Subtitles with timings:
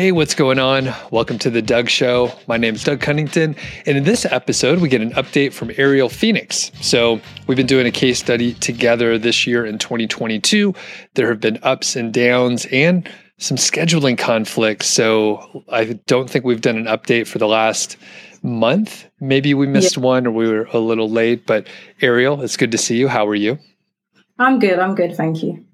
[0.00, 0.94] Hey, what's going on?
[1.10, 2.32] Welcome to the Doug Show.
[2.46, 3.54] My name is Doug Cunnington,
[3.84, 6.72] and in this episode, we get an update from Ariel Phoenix.
[6.80, 10.74] So, we've been doing a case study together this year in 2022.
[11.16, 13.06] There have been ups and downs and
[13.36, 14.86] some scheduling conflicts.
[14.86, 17.98] So, I don't think we've done an update for the last
[18.42, 19.04] month.
[19.20, 20.02] Maybe we missed yeah.
[20.02, 21.66] one or we were a little late, but
[22.00, 23.06] Ariel, it's good to see you.
[23.06, 23.58] How are you?
[24.38, 24.78] I'm good.
[24.78, 25.14] I'm good.
[25.14, 25.66] Thank you.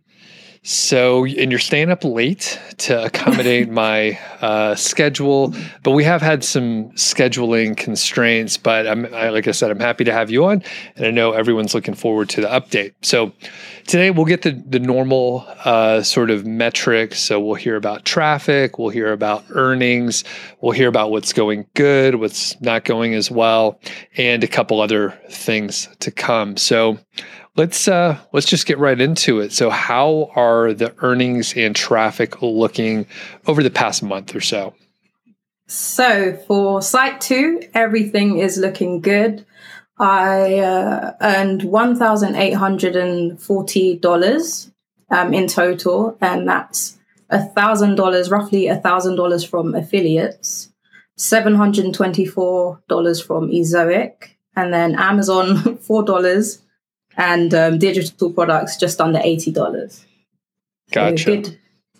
[0.68, 6.42] So, and you're staying up late to accommodate my uh, schedule, but we have had
[6.42, 8.56] some scheduling constraints.
[8.56, 10.64] But I'm, I, like I said, I'm happy to have you on,
[10.96, 12.94] and I know everyone's looking forward to the update.
[13.02, 13.32] So,
[13.86, 17.20] today we'll get the the normal uh, sort of metrics.
[17.20, 20.24] So we'll hear about traffic, we'll hear about earnings,
[20.60, 23.78] we'll hear about what's going good, what's not going as well,
[24.16, 26.56] and a couple other things to come.
[26.56, 26.98] So
[27.56, 29.52] Let's uh, let's just get right into it.
[29.52, 33.06] So, how are the earnings and traffic looking
[33.46, 34.74] over the past month or so?
[35.66, 39.46] So, for site two, everything is looking good.
[39.98, 44.70] I uh, earned one thousand eight hundred and forty dollars
[45.10, 46.98] um, in total, and that's
[47.30, 50.70] a thousand dollars, roughly a thousand dollars from affiliates,
[51.16, 56.60] seven hundred and twenty-four dollars from Ezoic, and then Amazon four dollars
[57.16, 60.04] and um, digital products just under eighty dollars.
[60.92, 61.18] Gotcha.
[61.18, 61.58] So good,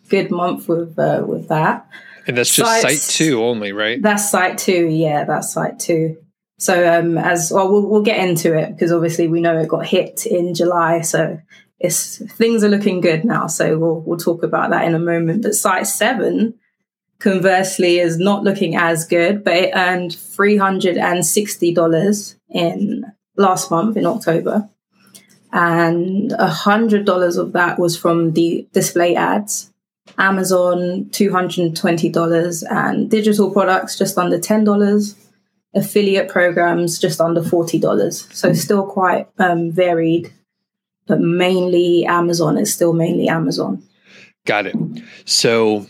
[0.09, 1.89] good month with uh, with that.
[2.27, 4.03] And that's just Sites, site two only, right?
[4.03, 4.87] That's site two.
[4.89, 6.19] Yeah, that's site two.
[6.59, 9.87] So um, as well, we'll we'll get into it because obviously we know it got
[9.87, 11.39] hit in July, so
[11.79, 13.47] it's things are looking good now.
[13.47, 15.43] So we'll we'll talk about that in a moment.
[15.43, 16.55] But site seven,
[17.19, 23.05] conversely, is not looking as good, but it earned three hundred and sixty dollars in
[23.37, 24.69] last month in October
[25.57, 29.73] and a hundred dollars of that was from the display ads.
[30.19, 35.17] Amazon two hundred and twenty dollars, and digital products just under ten dollars.
[35.75, 38.29] Affiliate programs just under forty dollars.
[38.33, 40.33] So still quite um, varied,
[41.07, 43.83] but mainly Amazon is still mainly Amazon.
[44.47, 44.77] Got it.
[45.25, 45.87] So,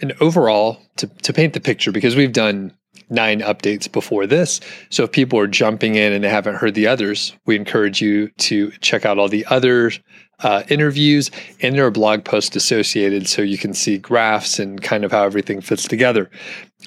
[0.00, 2.72] and overall, to to paint the picture, because we've done
[3.08, 4.60] nine updates before this.
[4.90, 8.28] So if people are jumping in and they haven't heard the others, we encourage you
[8.38, 9.92] to check out all the other
[10.40, 11.30] uh, interviews
[11.62, 15.24] and there are blog posts associated so you can see graphs and kind of how
[15.24, 16.30] everything fits together.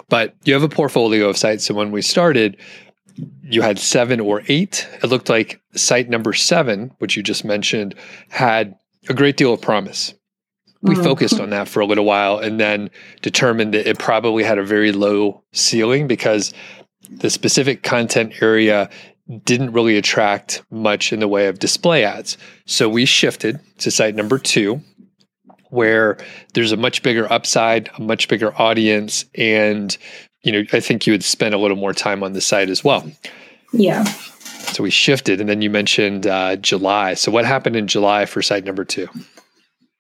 [0.08, 1.66] But you have a portfolio of sites.
[1.66, 2.58] So when we started,
[3.44, 4.88] you had seven or eight.
[5.04, 7.96] It looked like site number seven, which you just mentioned,
[8.30, 8.76] had
[9.10, 10.14] a great deal of promise
[10.82, 11.04] we mm.
[11.04, 12.90] focused on that for a little while and then
[13.22, 16.54] determined that it probably had a very low ceiling because
[17.10, 18.90] the specific content area
[19.44, 22.38] didn't really attract much in the way of display ads.
[22.66, 24.82] So we shifted to site number two,
[25.70, 26.18] where
[26.54, 29.96] there's a much bigger upside, a much bigger audience, and
[30.42, 32.84] you know, I think you would spend a little more time on the site as
[32.84, 33.10] well.
[33.74, 34.04] Yeah.
[34.06, 37.14] So we shifted, and then you mentioned uh, July.
[37.14, 39.08] So what happened in July for site number two?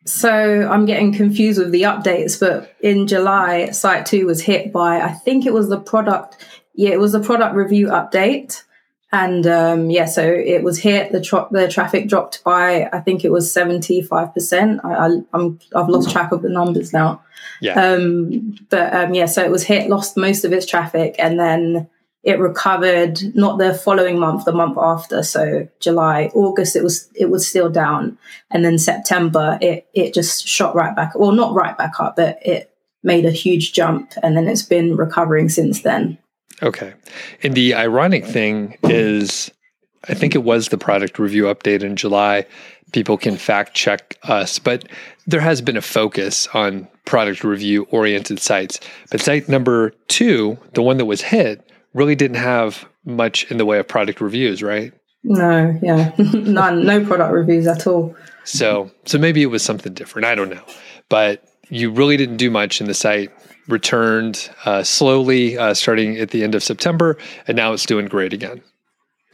[0.05, 5.01] So I'm getting confused with the updates, but in July, Site 2 was hit by,
[5.01, 6.37] I think it was the product,
[6.73, 8.63] yeah, it was the product review update.
[9.11, 11.11] And um, yeah, so it was hit.
[11.11, 14.81] The tra- the traffic dropped by I think it was seventy five percent.
[14.83, 17.23] I, am I've lost track of the numbers now.
[17.59, 17.73] Yeah.
[17.73, 21.89] Um, but um, yeah, so it was hit, lost most of its traffic, and then
[22.23, 27.29] it recovered not the following month the month after so july august it was it
[27.29, 28.17] was still down.
[28.51, 32.39] And then september it it just shot right back well not right back up but
[32.41, 36.17] it made a huge jump and then it's been recovering since then.
[36.61, 36.93] Okay.
[37.41, 39.51] And the ironic thing is
[40.07, 42.45] i think it was the product review update in july.
[42.91, 44.87] People can fact check us but
[45.25, 48.79] there has been a focus on product review oriented sites.
[49.09, 53.65] But site number two the one that was hit really didn't have much in the
[53.65, 54.93] way of product reviews, right?
[55.23, 58.15] No, yeah, none, no product reviews at all.
[58.43, 60.25] So, so maybe it was something different.
[60.25, 60.63] I don't know,
[61.09, 63.31] but you really didn't do much, in the site
[63.67, 67.17] returned uh, slowly, uh, starting at the end of September,
[67.47, 68.61] and now it's doing great again.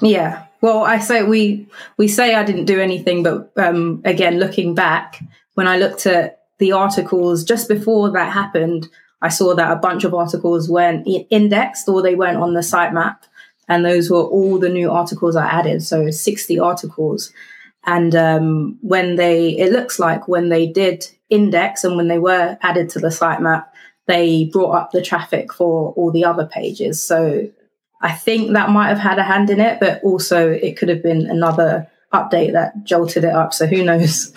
[0.02, 4.76] Yeah, well, I say we we say I didn't do anything, but um, again, looking
[4.76, 8.88] back, when I looked at the articles just before that happened,
[9.26, 13.18] I saw that a bunch of articles weren't indexed or they weren't on the sitemap.
[13.68, 15.82] And those were all the new articles I added.
[15.82, 17.34] So 60 articles.
[17.86, 22.60] And um, when they, it looks like when they did index and when they were
[22.62, 23.66] added to the sitemap,
[24.06, 27.02] they brought up the traffic for all the other pages.
[27.04, 27.50] So
[28.04, 31.02] I think that might have had a hand in it, but also it could have
[31.02, 33.56] been another update that jolted it up.
[33.56, 34.32] So who knows?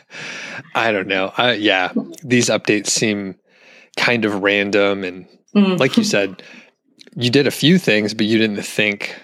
[0.74, 1.32] I don't know.
[1.38, 3.36] Uh, yeah, these updates seem
[3.98, 5.78] kind of random and mm.
[5.78, 6.42] like you said,
[7.14, 9.14] you did a few things, but you didn't think,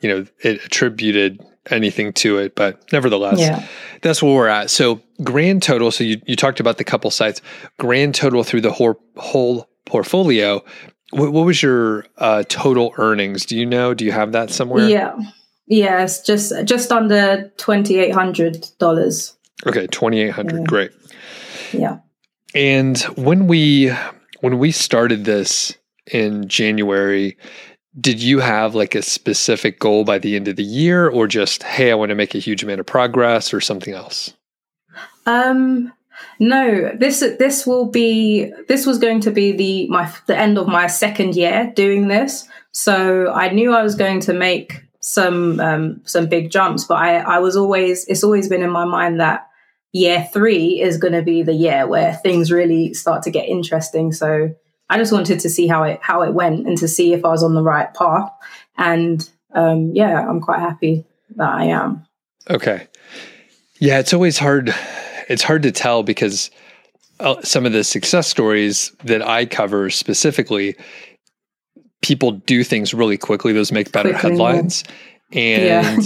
[0.00, 1.40] you know, it attributed
[1.70, 2.54] anything to it.
[2.54, 3.66] But nevertheless, yeah.
[4.02, 4.70] that's where we're at.
[4.70, 5.90] So grand total.
[5.90, 7.40] So you, you talked about the couple sites,
[7.78, 10.62] grand total through the whole, whole portfolio.
[11.10, 13.46] What, what was your uh, total earnings?
[13.46, 13.94] Do you know?
[13.94, 14.88] Do you have that somewhere?
[14.88, 15.16] Yeah.
[15.66, 19.34] Yes, just just under twenty eight hundred dollars.
[19.66, 20.58] Okay, twenty eight hundred.
[20.58, 20.66] Yeah.
[20.66, 20.90] Great.
[21.72, 21.98] Yeah.
[22.54, 23.90] And when we
[24.44, 25.74] when we started this
[26.12, 27.34] in January,
[27.98, 31.62] did you have like a specific goal by the end of the year, or just
[31.62, 34.34] hey, I want to make a huge amount of progress, or something else?
[35.24, 35.94] Um,
[36.38, 36.92] no.
[36.94, 40.88] This this will be this was going to be the my the end of my
[40.88, 42.46] second year doing this.
[42.72, 47.16] So I knew I was going to make some um, some big jumps, but I,
[47.20, 49.48] I was always it's always been in my mind that
[49.94, 54.12] year three is going to be the year where things really start to get interesting.
[54.12, 54.52] So
[54.90, 57.28] I just wanted to see how it how it went and to see if I
[57.28, 58.28] was on the right path.
[58.76, 61.06] And um, yeah, I'm quite happy
[61.36, 62.04] that I am.
[62.50, 62.88] Okay.
[63.78, 64.74] Yeah, it's always hard.
[65.28, 66.50] It's hard to tell because
[67.20, 70.74] uh, some of the success stories that I cover specifically,
[72.02, 73.52] people do things really quickly.
[73.52, 74.84] Those make better quickly, headlines.
[75.32, 76.04] And,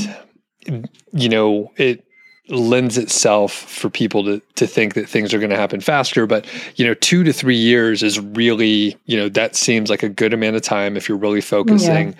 [0.66, 0.82] yeah.
[1.12, 2.04] you know, it
[2.48, 6.26] lends itself for people to, to think that things are going to happen faster.
[6.26, 6.46] But,
[6.76, 10.32] you know, two to three years is really, you know, that seems like a good
[10.32, 12.14] amount of time if you're really focusing.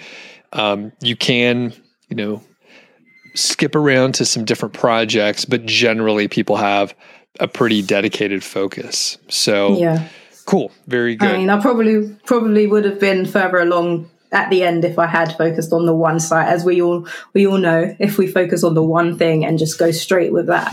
[0.52, 0.72] Yeah.
[0.72, 1.72] Um, you can,
[2.08, 2.42] you know,
[3.34, 6.94] skip around to some different projects, but generally people have
[7.40, 9.19] a pretty dedicated focus.
[9.28, 10.08] So, yeah
[10.48, 10.72] Cool.
[10.86, 11.28] Very good.
[11.28, 15.06] I mean, I probably probably would have been further along at the end if I
[15.06, 16.48] had focused on the one site.
[16.48, 19.78] As we all we all know, if we focus on the one thing and just
[19.78, 20.72] go straight with that,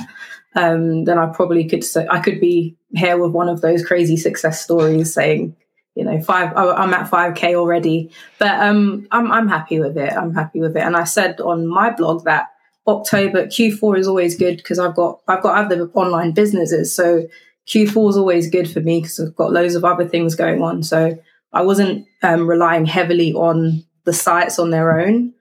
[0.56, 1.84] um, then I probably could.
[1.84, 5.56] So I could be here with one of those crazy success stories saying,
[5.96, 6.54] you know, five.
[6.56, 10.14] Oh, I'm at five k already, but um, I'm I'm happy with it.
[10.14, 10.84] I'm happy with it.
[10.84, 12.52] And I said on my blog that
[12.88, 17.28] October Q4 is always good because I've got I've got other online businesses, so
[17.68, 20.84] Q4 is always good for me because I've got loads of other things going on.
[20.84, 21.18] So
[21.56, 25.34] I wasn't um, relying heavily on the sites on their own.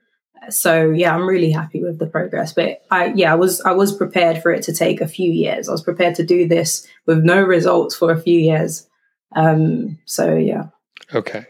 [0.49, 2.53] So yeah, I'm really happy with the progress.
[2.53, 5.67] But I yeah, I was I was prepared for it to take a few years.
[5.67, 8.87] I was prepared to do this with no results for a few years.
[9.35, 10.67] Um, so yeah.
[11.13, 11.45] Okay.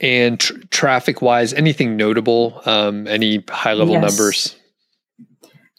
[0.00, 2.60] And tr- traffic wise, anything notable?
[2.66, 4.02] Um, any high level yes.
[4.02, 4.56] numbers?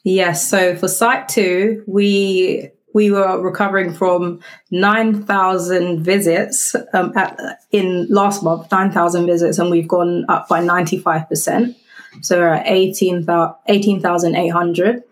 [0.04, 0.50] Yes.
[0.50, 4.40] So for site two, we we were recovering from
[4.72, 7.40] 9,000 visits um, at,
[7.72, 11.76] in last month, 9,000 visits, and we've gone up by 95%.
[12.22, 15.04] So we're at 18,800.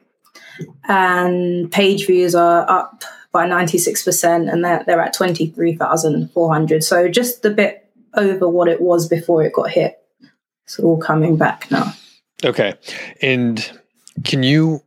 [0.87, 6.83] and page views are up by 96%, and they're, they're at 23,400.
[6.83, 9.99] So just a bit over what it was before it got hit.
[10.63, 11.93] It's all coming back now.
[12.43, 12.73] Okay.
[13.21, 13.79] And
[14.23, 14.83] can you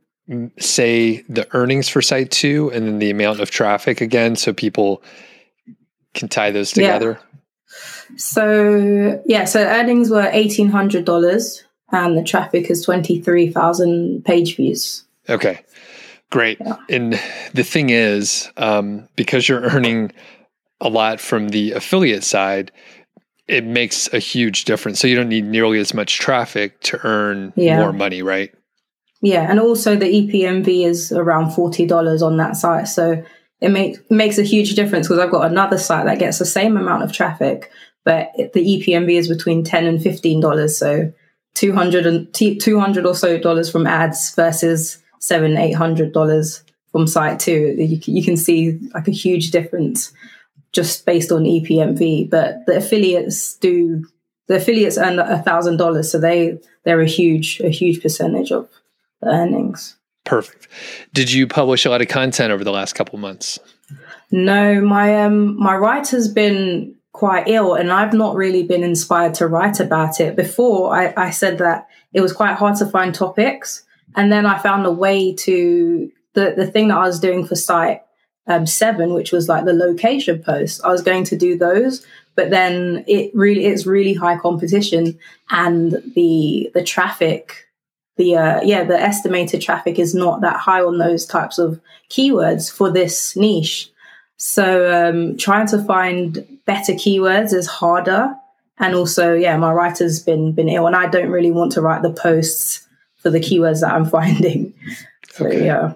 [0.59, 5.03] say the earnings for site two and then the amount of traffic again so people
[6.13, 7.19] can tie those together?
[7.19, 7.27] Yeah.
[8.17, 15.05] So, yeah, so earnings were $1,800 and the traffic is 23,000 page views.
[15.29, 15.61] Okay,
[16.29, 16.57] great.
[16.59, 16.75] Yeah.
[16.89, 17.13] And
[17.53, 20.11] the thing is, um, because you're earning
[20.81, 22.71] a lot from the affiliate side,
[23.47, 24.99] it makes a huge difference.
[24.99, 27.77] So you don't need nearly as much traffic to earn yeah.
[27.77, 28.53] more money, right?
[29.21, 33.23] Yeah, and also the EPMV is around forty dollars on that site, so
[33.59, 36.75] it makes makes a huge difference because I've got another site that gets the same
[36.75, 37.71] amount of traffic,
[38.03, 40.77] but it, the EPMV is between ten and fifteen dollars.
[40.77, 41.13] So
[41.55, 47.39] 200 and 200 or so dollars from ads versus seven eight hundred dollars from site
[47.39, 47.75] two.
[47.77, 50.11] You, you can see like a huge difference
[50.73, 52.29] just based on EPMV.
[52.29, 54.05] But the affiliates do
[54.47, 58.67] the affiliates earn a thousand dollars, so they they're a huge a huge percentage of
[59.21, 59.97] the earnings.
[60.23, 60.67] Perfect.
[61.13, 63.59] Did you publish a lot of content over the last couple months?
[64.31, 69.47] No, my um my writer's been quite ill and I've not really been inspired to
[69.47, 70.35] write about it.
[70.35, 73.83] Before I, I said that it was quite hard to find topics.
[74.15, 77.55] And then I found a way to the, the thing that I was doing for
[77.55, 78.01] site
[78.47, 80.83] um, seven, which was like the location posts.
[80.83, 85.91] I was going to do those, but then it really it's really high competition and
[86.15, 87.67] the the traffic
[88.21, 92.71] the uh, yeah the estimated traffic is not that high on those types of keywords
[92.71, 93.89] for this niche.
[94.37, 98.35] So um, trying to find better keywords is harder,
[98.77, 102.03] and also yeah, my writer's been been ill, and I don't really want to write
[102.03, 104.73] the posts for the keywords that I'm finding.
[105.31, 105.65] So okay.
[105.65, 105.93] yeah.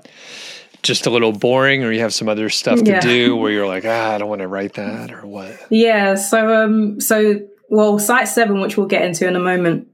[0.82, 3.02] just a little boring or you have some other stuff to yeah.
[3.02, 5.60] do where you're like, ah, I don't want to write that or what?
[5.70, 6.16] Yeah.
[6.16, 9.90] So, um, so, well, site seven, which we'll get into in a moment,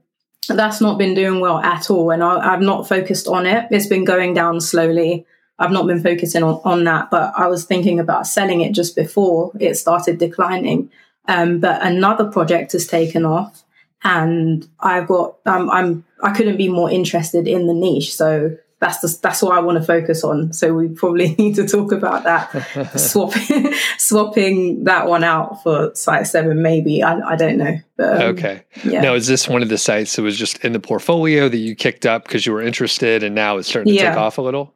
[0.48, 2.10] that's not been doing well at all.
[2.10, 3.68] And I, have not focused on it.
[3.70, 5.26] It's been going down slowly.
[5.58, 8.96] I've not been focusing on, on that, but I was thinking about selling it just
[8.96, 10.90] before it started declining.
[11.28, 13.62] Um, but another project has taken off
[14.02, 18.14] and I've got, um, I'm, I couldn't be more interested in the niche.
[18.14, 20.52] So that's the, that's what I want to focus on.
[20.52, 26.26] So we probably need to talk about that, swapping swapping that one out for site
[26.26, 26.62] seven.
[26.62, 27.78] Maybe I, I don't know.
[27.96, 28.64] But, um, okay.
[28.84, 29.00] Yeah.
[29.00, 31.76] Now is this one of the sites that was just in the portfolio that you
[31.76, 34.10] kicked up because you were interested, and now it's starting to yeah.
[34.10, 34.74] take off a little?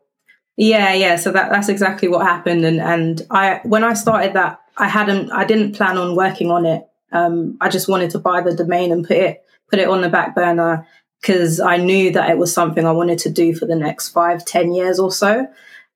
[0.56, 1.16] Yeah, yeah.
[1.16, 2.64] So that that's exactly what happened.
[2.64, 6.64] And and I when I started that, I hadn't I didn't plan on working on
[6.64, 6.86] it.
[7.10, 10.08] Um, I just wanted to buy the domain and put it put it on the
[10.08, 10.86] back burner
[11.26, 14.44] because I knew that it was something I wanted to do for the next five,
[14.44, 15.48] ten years or so.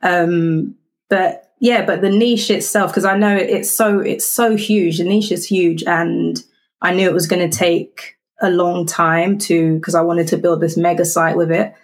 [0.02, 0.74] Um,
[1.08, 4.98] but yeah, but the niche itself, because I know it's so it's so huge.
[4.98, 6.42] The niche is huge, and
[6.82, 10.36] I knew it was going to take a long time to because I wanted to
[10.36, 11.74] build this mega site with it.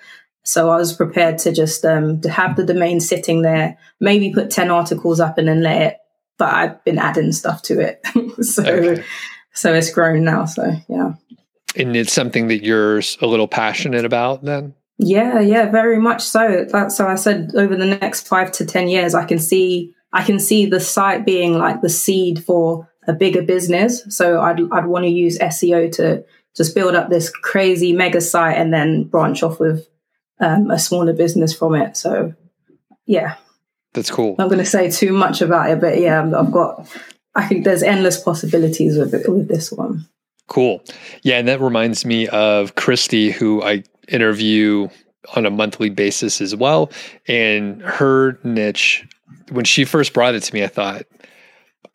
[0.45, 4.51] So I was prepared to just um, to have the domain sitting there, maybe put
[4.51, 5.99] ten articles up and then let it.
[6.37, 8.01] But I've been adding stuff to it,
[8.45, 9.05] so okay.
[9.53, 10.47] so it's grown now.
[10.47, 11.13] So yeah.
[11.77, 14.75] And it's something that you're a little passionate about then?
[14.99, 16.67] Yeah, yeah, very much so.
[16.71, 20.25] That's so I said over the next five to ten years, I can see I
[20.25, 24.03] can see the site being like the seed for a bigger business.
[24.09, 26.25] So I'd I'd want to use SEO to
[26.57, 29.87] just build up this crazy mega site and then branch off with
[30.41, 31.97] um, a smaller business from it.
[31.97, 32.35] So
[33.05, 33.37] yeah,
[33.93, 34.37] that's cool.
[34.39, 36.89] I'm going to say too much about it, but yeah, I've got.
[37.35, 40.09] I think there's endless possibilities with it, with this one.
[40.49, 40.83] Cool.
[41.23, 41.39] Yeah.
[41.39, 44.89] And that reminds me of Christy, who I interview
[45.35, 46.91] on a monthly basis as well.
[47.27, 49.07] And her niche,
[49.51, 51.03] when she first brought it to me, I thought,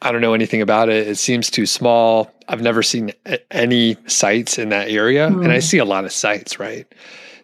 [0.02, 1.08] I don't know anything about it.
[1.08, 2.32] It seems too small.
[2.48, 3.14] I've never seen
[3.52, 5.30] any sites in that area.
[5.30, 5.44] Mm.
[5.44, 5.62] And I hmm.
[5.62, 6.92] see a lot of sites, right?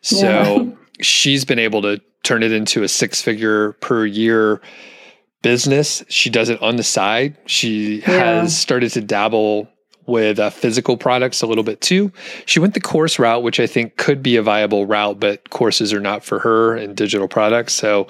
[0.01, 0.71] So yeah.
[0.99, 4.61] she's been able to turn it into a six figure per year
[5.43, 6.03] business.
[6.09, 7.37] She does it on the side.
[7.45, 8.41] She yeah.
[8.41, 9.69] has started to dabble
[10.07, 12.11] with uh, physical products a little bit too.
[12.45, 15.93] She went the course route, which I think could be a viable route, but courses
[15.93, 17.73] are not for her and digital products.
[17.73, 18.07] So,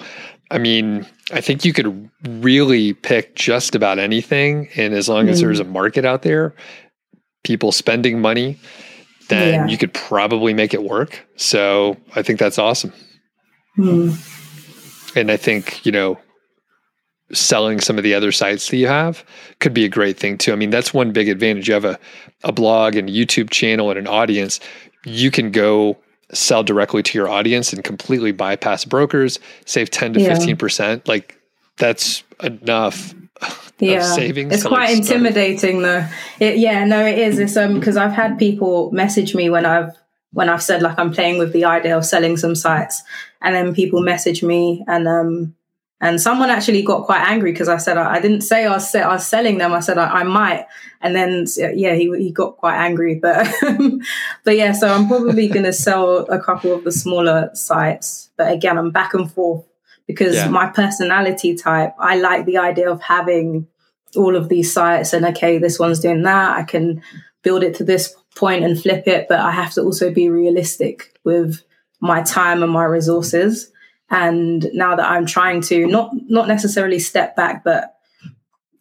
[0.50, 4.68] I mean, I think you could really pick just about anything.
[4.76, 5.30] And as long mm.
[5.30, 6.54] as there's a market out there,
[7.44, 8.58] people spending money,
[9.28, 9.66] then yeah.
[9.66, 11.26] you could probably make it work.
[11.36, 12.92] So I think that's awesome.
[13.76, 15.16] Mm.
[15.16, 16.18] And I think, you know,
[17.32, 19.24] selling some of the other sites that you have
[19.60, 20.52] could be a great thing too.
[20.52, 21.68] I mean, that's one big advantage.
[21.68, 21.98] You have a,
[22.44, 24.60] a blog and a YouTube channel and an audience.
[25.04, 25.98] You can go
[26.32, 30.34] sell directly to your audience and completely bypass brokers, save 10 to yeah.
[30.34, 31.06] 15%.
[31.08, 31.38] Like
[31.76, 33.14] that's enough
[33.78, 34.02] yeah.
[34.02, 34.52] savings.
[34.52, 36.06] It's quite like intimidating though.
[36.40, 37.38] It, yeah, no, it is.
[37.38, 39.96] It's um because I've had people message me when I've
[40.32, 43.02] when I've said like I'm playing with the idea of selling some sites,
[43.40, 45.54] and then people message me and um
[46.00, 48.94] and someone actually got quite angry because I said I, I, didn't say I was,
[48.94, 49.72] I was selling them.
[49.72, 50.66] I said I, I, might,
[51.00, 53.16] and then yeah, he he got quite angry.
[53.16, 53.52] But
[54.44, 58.30] but yeah, so I'm probably going to sell a couple of the smaller sites.
[58.36, 59.64] But again, I'm back and forth
[60.06, 60.48] because yeah.
[60.48, 63.66] my personality type, I like the idea of having
[64.16, 66.56] all of these sites and okay, this one's doing that.
[66.56, 67.02] I can
[67.42, 71.18] build it to this point and flip it, but I have to also be realistic
[71.24, 71.62] with
[72.00, 73.70] my time and my resources.
[74.10, 77.94] And now that I'm trying to not not necessarily step back, but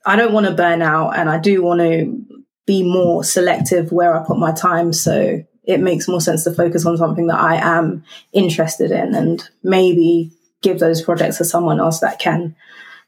[0.05, 2.25] I don't want to burn out and I do want to
[2.65, 4.93] be more selective where I put my time.
[4.93, 9.48] So it makes more sense to focus on something that I am interested in and
[9.63, 10.31] maybe
[10.62, 12.55] give those projects to someone else that can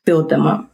[0.05, 0.69] build them up.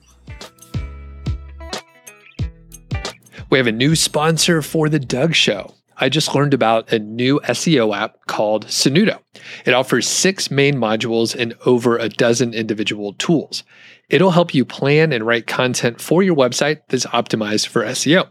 [3.52, 5.74] We have a new sponsor for the Doug Show.
[5.98, 9.20] I just learned about a new SEO app called Senuto.
[9.66, 13.64] It offers six main modules and over a dozen individual tools.
[14.10, 18.30] It'll help you plan and write content for your website that's optimized for SEO.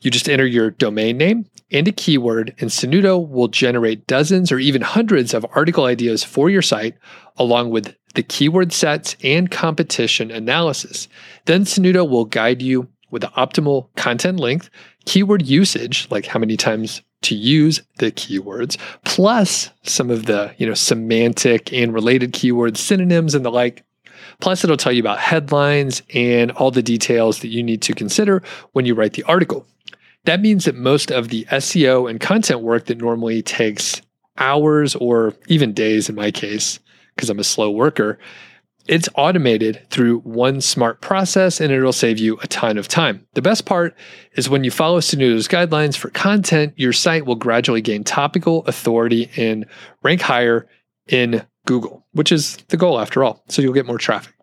[0.00, 4.58] You just enter your domain name and a keyword, and Senuto will generate dozens or
[4.58, 6.94] even hundreds of article ideas for your site,
[7.36, 11.08] along with the keyword sets and competition analysis.
[11.44, 14.70] Then Senuto will guide you with the optimal content length,
[15.04, 20.66] keyword usage, like how many times to use the keywords, plus some of the, you
[20.66, 23.84] know, semantic and related keywords, synonyms and the like.
[24.40, 28.42] Plus it'll tell you about headlines and all the details that you need to consider
[28.72, 29.66] when you write the article.
[30.24, 34.00] That means that most of the SEO and content work that normally takes
[34.36, 36.78] hours or even days in my case,
[37.14, 38.18] because I'm a slow worker,
[38.88, 43.26] It's automated through one smart process and it'll save you a ton of time.
[43.34, 43.94] The best part
[44.32, 49.30] is when you follow Senuto's guidelines for content, your site will gradually gain topical authority
[49.36, 49.66] and
[50.02, 50.66] rank higher
[51.06, 53.44] in Google, which is the goal after all.
[53.48, 54.34] So you'll get more traffic.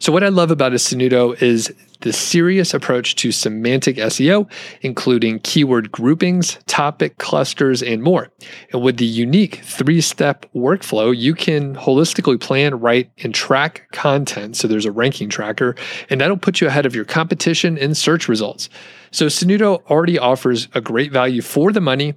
[0.00, 1.72] So, what I love about a Senuto is
[2.04, 4.48] the serious approach to semantic SEO,
[4.82, 8.30] including keyword groupings, topic clusters, and more.
[8.72, 14.56] And with the unique three step workflow, you can holistically plan, write, and track content.
[14.56, 15.74] So, there's a ranking tracker,
[16.10, 18.68] and that'll put you ahead of your competition in search results.
[19.10, 22.14] So, Senuto already offers a great value for the money.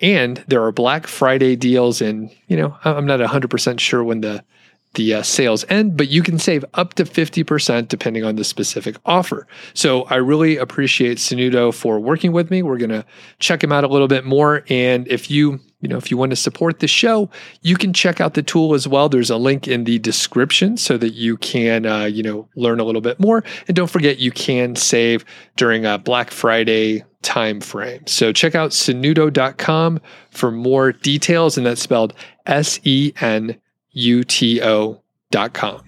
[0.00, 4.44] And there are Black Friday deals, and you know I'm not 100% sure when the
[4.94, 8.96] the uh, sales end, but you can save up to 50% depending on the specific
[9.04, 9.46] offer.
[9.74, 12.62] So I really appreciate Senuto for working with me.
[12.62, 13.04] We're going to
[13.38, 14.64] check him out a little bit more.
[14.68, 17.30] And if you, you know, if you want to support the show,
[17.62, 19.08] you can check out the tool as well.
[19.08, 22.84] There's a link in the description so that you can, uh, you know, learn a
[22.84, 23.42] little bit more.
[23.68, 25.24] And don't forget, you can save
[25.56, 28.06] during a Black Friday time frame.
[28.06, 31.56] So check out Senuto.com for more details.
[31.56, 32.14] And that's spelled
[32.46, 33.58] S E N
[33.94, 35.82] uto.com.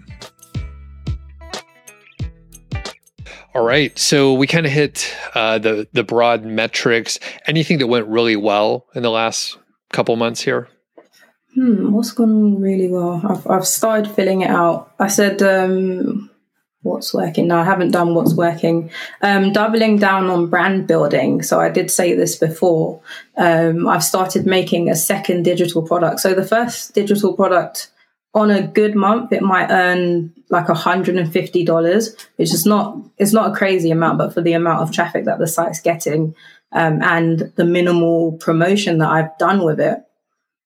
[3.54, 7.20] All right, so we kind of hit uh, the the broad metrics.
[7.46, 9.56] Anything that went really well in the last
[9.92, 10.68] couple months here?
[11.54, 13.22] Hmm, what's gone really well?
[13.24, 14.92] I've I've started filling it out.
[14.98, 16.30] I said um,
[16.82, 17.46] what's working.
[17.46, 18.90] No, I haven't done what's working.
[19.22, 21.42] Um, doubling down on brand building.
[21.42, 23.00] So I did say this before.
[23.36, 26.18] Um, I've started making a second digital product.
[26.18, 27.88] So the first digital product
[28.34, 33.54] on a good month, it might earn like $150, which is not, it's not a
[33.54, 36.34] crazy amount, but for the amount of traffic that the site's getting
[36.72, 39.98] um, and the minimal promotion that I've done with it,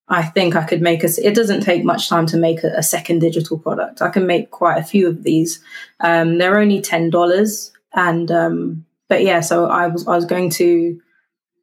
[0.09, 2.83] I think I could make a, it doesn't take much time to make a, a
[2.83, 4.01] second digital product.
[4.01, 5.61] I can make quite a few of these.
[6.01, 7.71] Um, they're only $10.
[7.93, 10.99] And, um, but yeah, so I was, I was going to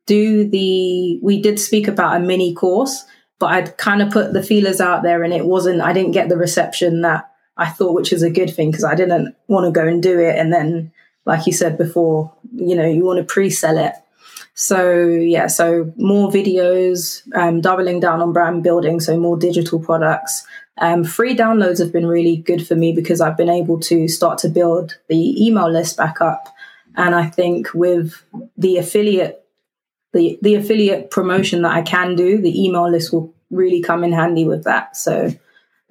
[0.06, 3.06] do the, we did speak about a mini course
[3.40, 6.30] but I'd kind of put the feelers out there and it wasn't, I didn't get
[6.30, 9.72] the reception that I thought, which is a good thing because I didn't want to
[9.72, 10.38] go and do it.
[10.38, 10.92] And then,
[11.26, 13.94] like you said before, you know, you want to pre sell it.
[14.54, 20.46] So, yeah, so more videos, um, doubling down on brand building, so more digital products.
[20.78, 24.38] Um, free downloads have been really good for me because I've been able to start
[24.40, 26.54] to build the email list back up.
[26.96, 28.22] And I think with
[28.58, 29.45] the affiliate
[30.16, 34.14] the the affiliate promotion that I can do, the email list will really come in
[34.14, 34.96] handy with that.
[34.98, 35.32] So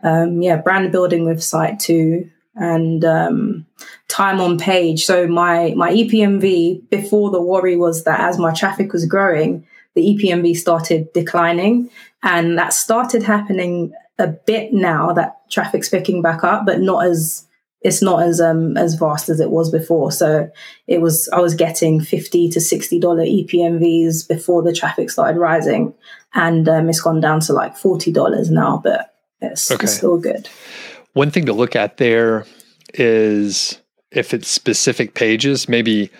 [0.02, 3.66] um, yeah, brand building with Site2 and um,
[4.08, 5.04] time on page.
[5.04, 10.02] So my my EPMV before the worry was that as my traffic was growing, the
[10.02, 11.90] EPMV started declining,
[12.22, 17.46] and that started happening a bit now that traffic's picking back up, but not as
[17.84, 20.10] it's not as um as vast as it was before.
[20.10, 20.50] So
[20.88, 25.94] it was I was getting fifty to sixty dollar EPMVs before the traffic started rising,
[26.32, 29.84] and um, it's gone down to like forty dollars now, but it's, okay.
[29.84, 30.48] it's still good.
[31.12, 32.46] One thing to look at there
[32.94, 36.10] is if it's specific pages, maybe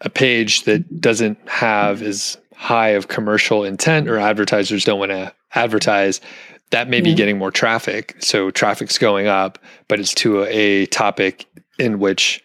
[0.00, 5.32] a page that doesn't have as high of commercial intent or advertisers don't want to
[5.54, 6.20] advertise
[6.72, 8.16] that may be getting more traffic.
[8.18, 9.58] So traffic's going up,
[9.88, 11.46] but it's to a, a, topic
[11.78, 12.42] in which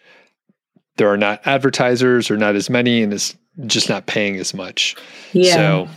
[0.98, 3.34] there are not advertisers or not as many and it's
[3.66, 4.96] just not paying as much.
[5.32, 5.54] Yeah.
[5.54, 5.88] So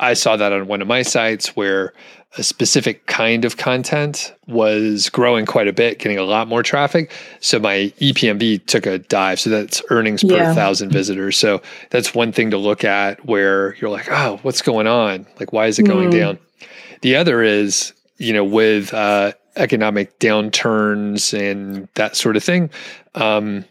[0.00, 1.92] I saw that on one of my sites where
[2.38, 7.12] a specific kind of content was growing quite a bit, getting a lot more traffic.
[7.40, 9.38] So my EPMV took a dive.
[9.38, 10.54] So that's earnings per yeah.
[10.54, 11.36] thousand visitors.
[11.36, 15.26] So that's one thing to look at where you're like, oh, what's going on?
[15.38, 16.18] Like, why is it going mm.
[16.18, 16.38] down?
[17.00, 22.70] The other is, you know, with uh, economic downturns and that sort of thing,
[23.14, 23.64] um,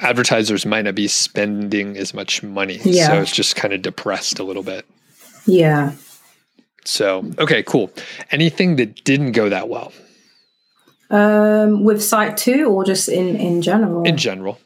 [0.00, 2.80] advertisers might not be spending as much money.
[2.84, 3.08] Yeah.
[3.08, 4.86] So it's just kind of depressed a little bit.
[5.46, 5.92] Yeah.
[6.84, 7.90] So, okay, cool.
[8.30, 9.92] Anything that didn't go that well?
[11.10, 14.04] Um, with Site2 or just in, in general?
[14.04, 14.58] In general.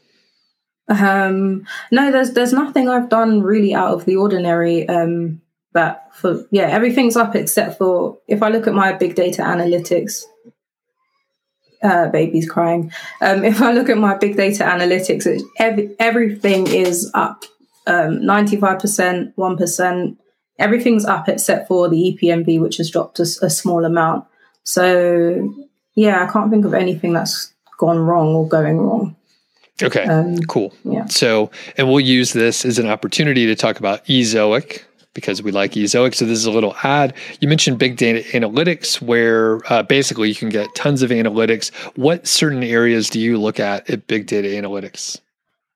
[0.89, 4.89] Um, no, there's there's nothing I've done really out of the ordinary.
[4.89, 5.42] Um,
[5.75, 10.25] that for yeah everything's up except for if i look at my big data analytics
[11.85, 12.93] uh, baby's crying.
[13.21, 17.45] Um, if i look at my big data analytics it, every, everything is up
[17.87, 20.17] um, 95% 1%
[20.59, 24.25] everything's up except for the epmv which has dropped a, a small amount.
[24.63, 25.53] So
[25.97, 29.17] yeah i can't think of anything that's gone wrong or going wrong.
[29.83, 30.73] Okay, um, cool.
[30.85, 31.07] Yeah.
[31.07, 34.83] So, and we'll use this as an opportunity to talk about Ezoic,
[35.15, 36.15] because we like Ezoic.
[36.15, 37.15] So this is a little ad.
[37.41, 41.75] You mentioned big data analytics, where uh, basically you can get tons of analytics.
[41.97, 45.21] What certain areas do you look at at big data analytics?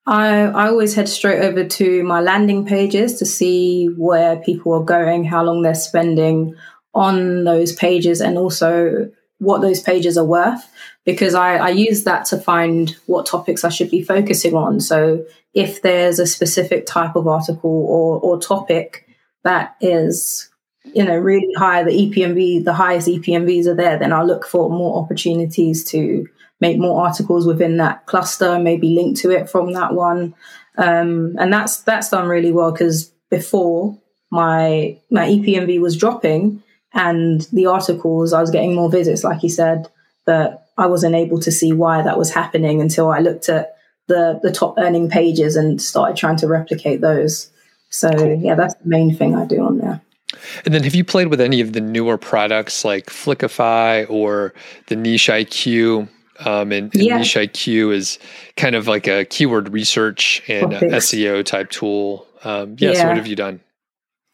[0.06, 4.84] I, I always head straight over to my landing pages to see where people are
[4.84, 6.54] going, how long they're spending
[6.94, 10.70] on those pages, and also what those pages are worth
[11.04, 14.80] because I, I use that to find what topics I should be focusing on.
[14.80, 19.05] So if there's a specific type of article or, or topic
[19.46, 20.50] that is
[20.84, 21.82] you know really high.
[21.82, 26.26] The epmv the highest epmvs are there then i'll look for more opportunities to
[26.60, 30.34] make more articles within that cluster maybe link to it from that one.
[30.78, 33.98] Um, and that's that's done really well because before
[34.30, 39.48] my my epmv was dropping and the articles i was getting more visits like you
[39.48, 39.88] said
[40.26, 43.76] but i wasn't able to see why that was happening until i looked at
[44.08, 47.50] the the top earning pages and started trying to replicate those
[47.88, 48.34] so cool.
[48.40, 50.00] yeah that's the main thing i do on there
[50.64, 54.52] and then have you played with any of the newer products like flickify or
[54.88, 56.08] the niche iq
[56.40, 57.18] um, and, and yeah.
[57.18, 58.18] niche iq is
[58.56, 63.16] kind of like a keyword research and seo type tool um, yeah, yeah, so what
[63.16, 63.60] have you done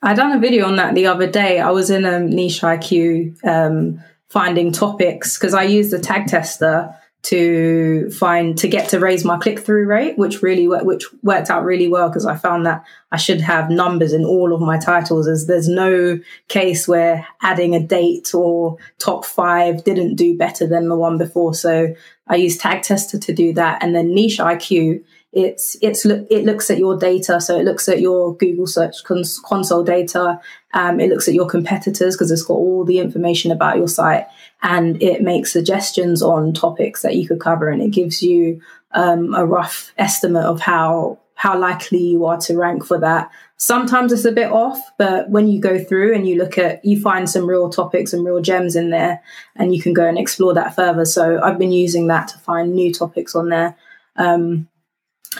[0.03, 1.61] I done a video on that the other day.
[1.61, 6.93] I was in a niche IQ um, finding topics because I use the tag tester
[7.23, 11.65] to find to get to raise my click through rate, which really which worked out
[11.65, 15.29] really well because I found that I should have numbers in all of my titles.
[15.29, 20.89] As there's no case where adding a date or top five didn't do better than
[20.89, 21.55] the one before.
[21.55, 21.95] So
[22.27, 26.45] I used tag tester to do that, and then niche IQ it's it's look it
[26.45, 30.39] looks at your data, so it looks at your Google Search cons- Console data.
[30.75, 34.27] Um, it looks at your competitors because it's got all the information about your site,
[34.63, 39.35] and it makes suggestions on topics that you could cover, and it gives you um,
[39.35, 43.29] a rough estimate of how how likely you are to rank for that.
[43.57, 47.01] Sometimes it's a bit off, but when you go through and you look at, you
[47.01, 49.21] find some real topics and real gems in there,
[49.57, 51.05] and you can go and explore that further.
[51.05, 53.77] So I've been using that to find new topics on there.
[54.17, 54.69] Um,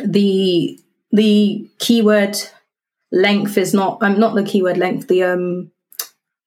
[0.05, 0.81] the
[1.13, 2.37] the keyword
[3.13, 5.71] length is not um, not the keyword length the um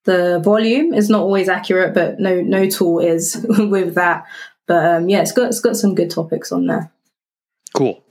[0.06, 4.26] the volume is not always accurate but no no tool is with that
[4.68, 6.92] but um yeah it's got it's got some good topics on there
[7.74, 8.04] cool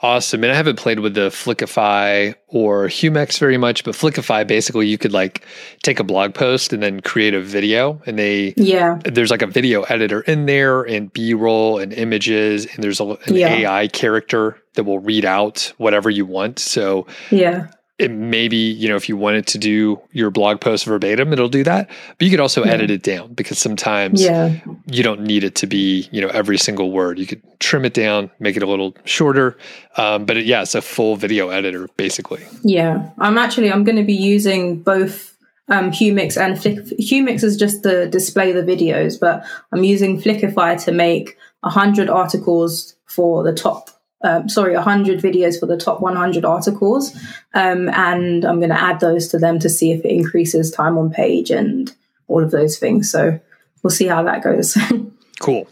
[0.00, 0.44] Awesome.
[0.44, 4.96] And I haven't played with the Flickify or Humix very much, but Flickify basically you
[4.96, 5.44] could like
[5.82, 9.46] take a blog post and then create a video and they yeah there's like a
[9.46, 13.54] video editor in there and B-roll and images and there's a, an yeah.
[13.54, 16.60] AI character that will read out whatever you want.
[16.60, 17.66] So yeah
[17.98, 21.64] it maybe you know if you wanted to do your blog post verbatim it'll do
[21.64, 21.88] that.
[22.16, 22.72] But you could also yeah.
[22.72, 24.56] edit it down because sometimes yeah.
[24.86, 27.18] you don't need it to be you know every single word.
[27.18, 29.56] You could trim it down make it a little shorter.
[29.96, 32.44] Um, but it, yeah it's a full video editor basically.
[32.62, 33.10] Yeah.
[33.18, 35.36] I'm actually i'm going to be using both
[35.70, 40.82] um, Humix and Flick- humix is just to display the videos, but I'm using Flickify
[40.84, 43.90] to make 100 articles for the top
[44.22, 47.14] um, sorry, 100 videos for the top 100 articles.
[47.54, 50.98] Um, and I'm going to add those to them to see if it increases time
[50.98, 51.94] on page and
[52.26, 53.10] all of those things.
[53.10, 53.38] So
[53.82, 54.76] we'll see how that goes.
[55.40, 55.68] cool.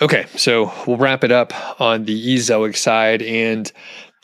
[0.00, 0.26] Okay.
[0.36, 3.22] So we'll wrap it up on the Ezoic side.
[3.22, 3.70] And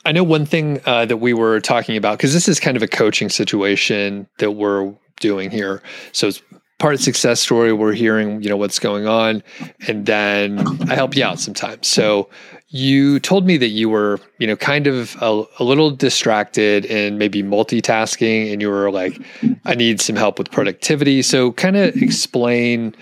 [0.05, 2.83] I know one thing uh, that we were talking about, because this is kind of
[2.83, 5.83] a coaching situation that we're doing here.
[6.11, 6.41] So it's
[6.79, 7.71] part of success story.
[7.73, 9.43] We're hearing, you know, what's going on.
[9.87, 11.87] And then I help you out sometimes.
[11.87, 12.29] So
[12.69, 17.17] you told me that you were, you know, kind of a, a, little distracted and
[17.17, 19.19] maybe multitasking, and you were like,
[19.65, 21.23] I need some help with productivity.
[21.23, 22.95] So, kind of explain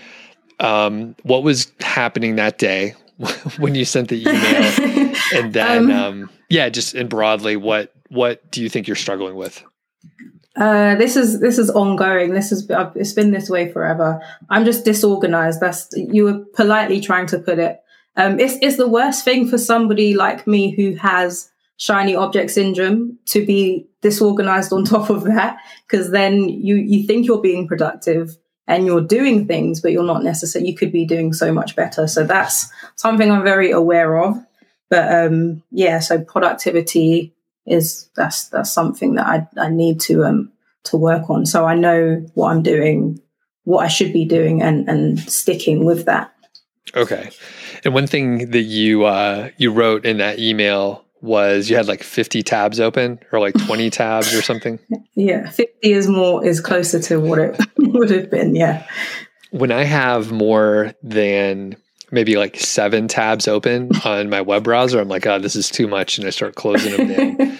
[0.60, 2.94] um, what was happening that day
[3.58, 8.50] when you sent the email, and then, um, um, yeah, just in broadly, what what
[8.50, 9.62] do you think you're struggling with?
[10.56, 12.32] Uh, this is this is ongoing.
[12.32, 14.20] This is it's been this way forever.
[14.48, 15.60] I'm just disorganized.
[15.60, 17.80] That's you were politely trying to put it.
[18.18, 23.16] Um, it's, it's the worst thing for somebody like me who has shiny object syndrome
[23.26, 28.36] to be disorganized on top of that, because then you, you think you're being productive
[28.66, 32.08] and you're doing things, but you're not necessarily, you could be doing so much better.
[32.08, 34.36] So that's something I'm very aware of.
[34.90, 37.34] But um, yeah, so productivity
[37.66, 40.50] is that's that's something that I, I need to um
[40.84, 41.44] to work on.
[41.44, 43.20] So I know what I'm doing,
[43.64, 46.32] what I should be doing and and sticking with that.
[46.96, 47.30] Okay.
[47.84, 52.02] And one thing that you uh, you wrote in that email was you had like
[52.02, 54.78] 50 tabs open or like 20 tabs or something.
[55.14, 58.54] Yeah, 50 is more is closer to what it would have been.
[58.54, 58.86] Yeah.
[59.50, 61.76] When I have more than
[62.10, 65.00] maybe like seven tabs open on my web browser.
[65.00, 66.18] I'm like, oh, this is too much.
[66.18, 67.58] And I start closing them down.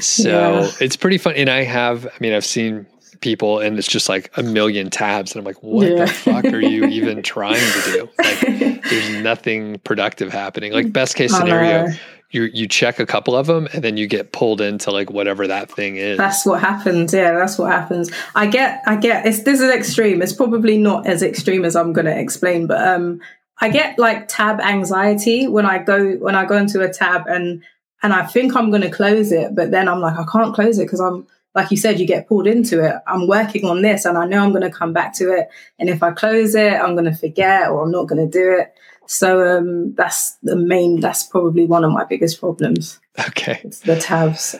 [0.00, 0.70] so yeah.
[0.80, 1.34] it's pretty fun.
[1.34, 2.86] And I have, I mean, I've seen
[3.22, 5.34] people and it's just like a million tabs.
[5.34, 6.04] And I'm like, what yeah.
[6.04, 8.08] the fuck are you even trying to do?
[8.18, 10.72] Like, there's nothing productive happening.
[10.72, 11.88] Like, best case scenario,
[12.32, 15.46] you you check a couple of them and then you get pulled into like whatever
[15.46, 16.18] that thing is.
[16.18, 17.12] That's what happens.
[17.12, 18.10] Yeah, that's what happens.
[18.34, 20.22] I get I get it's this is extreme.
[20.22, 23.20] It's probably not as extreme as I'm going to explain, but um
[23.60, 27.62] I get like tab anxiety when I go when I go into a tab and
[28.02, 30.78] and I think I'm going to close it, but then I'm like I can't close
[30.78, 32.94] it because I'm like you said, you get pulled into it.
[33.06, 35.48] I'm working on this and I know I'm going to come back to it.
[35.78, 38.56] And if I close it, I'm going to forget or I'm not going to do
[38.58, 38.72] it.
[39.06, 43.00] So um, that's the main, that's probably one of my biggest problems.
[43.28, 43.60] Okay.
[43.64, 44.56] It's the tabs.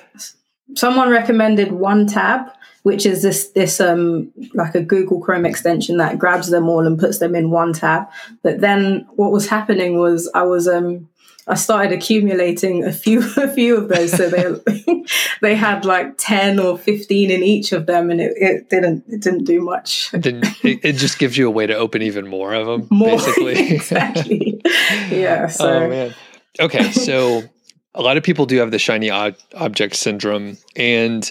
[0.75, 2.51] Someone recommended one tab,
[2.83, 6.99] which is this, this um, like a Google Chrome extension that grabs them all and
[6.99, 8.09] puts them in one tab.
[8.43, 11.09] But then what was happening was I was, um,
[11.47, 14.13] I started accumulating a few a few of those.
[14.13, 15.05] So they
[15.41, 19.21] they had like ten or fifteen in each of them, and it, it didn't it
[19.23, 20.13] didn't do much.
[20.15, 22.87] It, didn't, it, it, just gives you a way to open even more of them.
[22.91, 24.61] More basically, exactly.
[25.11, 25.49] yeah.
[25.49, 25.69] So.
[25.69, 26.15] Oh man.
[26.61, 27.43] Okay, so
[27.95, 31.31] a lot of people do have the shiny object syndrome, and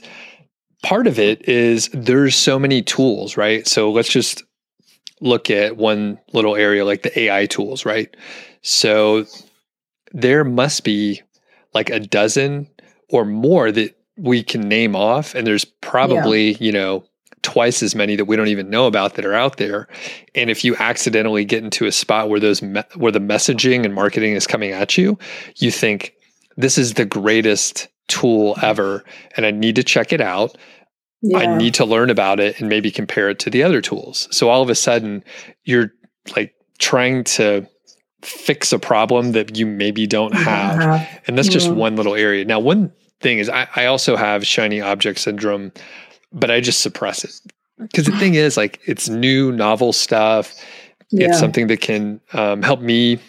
[0.83, 3.67] part of it is there's so many tools, right?
[3.67, 4.43] So let's just
[5.21, 8.15] look at one little area like the AI tools, right?
[8.63, 9.25] So
[10.13, 11.21] there must be
[11.73, 12.67] like a dozen
[13.09, 16.57] or more that we can name off and there's probably yeah.
[16.59, 17.03] you know
[17.41, 19.87] twice as many that we don't even know about that are out there
[20.35, 23.95] and if you accidentally get into a spot where those me- where the messaging and
[23.95, 25.17] marketing is coming at you
[25.55, 26.13] you think
[26.57, 29.03] this is the greatest tool ever
[29.35, 30.55] and i need to check it out
[31.21, 31.39] yeah.
[31.39, 34.49] i need to learn about it and maybe compare it to the other tools so
[34.49, 35.23] all of a sudden
[35.63, 35.91] you're
[36.35, 37.65] like trying to
[38.21, 41.07] fix a problem that you maybe don't have.
[41.27, 42.45] And that's just one little area.
[42.45, 45.71] Now, one thing is, I, I also have shiny object syndrome,
[46.31, 47.33] but I just suppress it.
[47.79, 50.53] Because the thing is, like, it's new, novel stuff.
[51.09, 51.27] Yeah.
[51.27, 53.19] It's something that can um, help me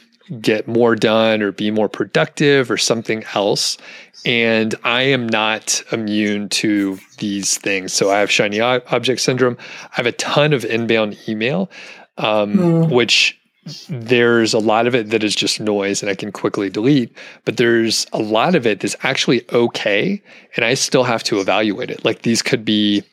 [0.40, 3.76] get more done or be more productive or something else.
[4.24, 7.92] And I am not immune to these things.
[7.92, 9.56] So I have shiny object syndrome.
[9.84, 11.70] I have a ton of inbound email,
[12.18, 12.90] um, mm.
[12.90, 13.38] which
[13.88, 17.56] there's a lot of it that is just noise and I can quickly delete, but
[17.56, 20.20] there's a lot of it that's actually okay.
[20.56, 22.04] And I still have to evaluate it.
[22.04, 23.04] Like these could be,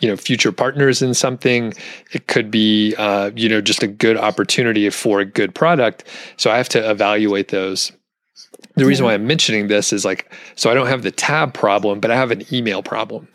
[0.00, 1.72] you know, future partners in something.
[2.12, 6.04] It could be, uh, you know, just a good opportunity for a good product.
[6.36, 7.92] So I have to evaluate those.
[8.74, 12.00] The reason why I'm mentioning this is like, so I don't have the tab problem,
[12.00, 13.28] but I have an email problem.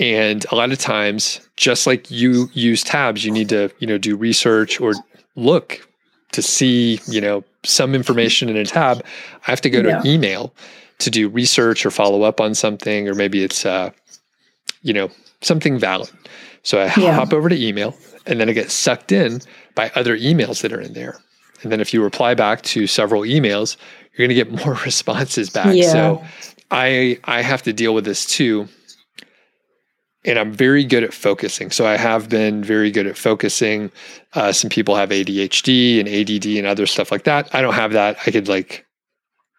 [0.00, 3.98] And a lot of times, just like you use tabs, you need to, you know,
[3.98, 4.94] do research or
[5.36, 5.87] look
[6.32, 9.04] to see, you know, some information in a tab,
[9.46, 10.02] I have to go to yeah.
[10.04, 10.52] email
[10.98, 13.90] to do research or follow up on something, or maybe it's, uh,
[14.82, 15.10] you know,
[15.40, 16.10] something valid.
[16.62, 17.14] So I yeah.
[17.14, 17.94] hop over to email
[18.26, 19.40] and then I get sucked in
[19.74, 21.18] by other emails that are in there.
[21.62, 23.76] And then if you reply back to several emails,
[24.12, 25.74] you're going to get more responses back.
[25.74, 25.90] Yeah.
[25.90, 26.24] So
[26.70, 28.68] I I have to deal with this too
[30.24, 31.70] and I'm very good at focusing.
[31.70, 33.90] So I have been very good at focusing.
[34.34, 37.54] Uh, some people have ADHD and ADD and other stuff like that.
[37.54, 38.18] I don't have that.
[38.26, 38.84] I could like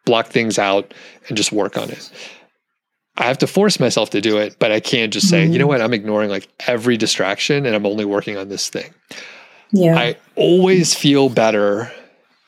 [0.05, 0.93] block things out
[1.27, 2.11] and just work on it.
[3.17, 5.53] I have to force myself to do it, but I can't just say, mm-hmm.
[5.53, 5.69] you know mm-hmm.
[5.69, 8.93] what, I'm ignoring like every distraction and I'm only working on this thing.
[9.71, 9.95] Yeah.
[9.95, 11.91] I always feel better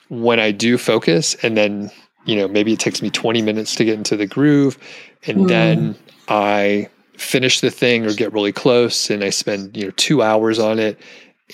[0.09, 1.91] when I do focus and then,
[2.25, 4.77] you know, maybe it takes me 20 minutes to get into the groove
[5.25, 5.47] and mm.
[5.47, 5.95] then
[6.27, 6.89] I
[7.21, 10.79] finish the thing or get really close and I spend, you know, 2 hours on
[10.79, 10.99] it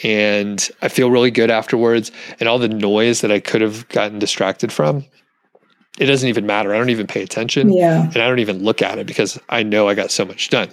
[0.04, 4.20] and I feel really good afterwards and all the noise that I could have gotten
[4.20, 5.06] distracted from
[6.00, 6.76] it doesn't even matter.
[6.76, 8.04] I don't even pay attention yeah.
[8.04, 10.70] and I don't even look at it because I know I got so much done.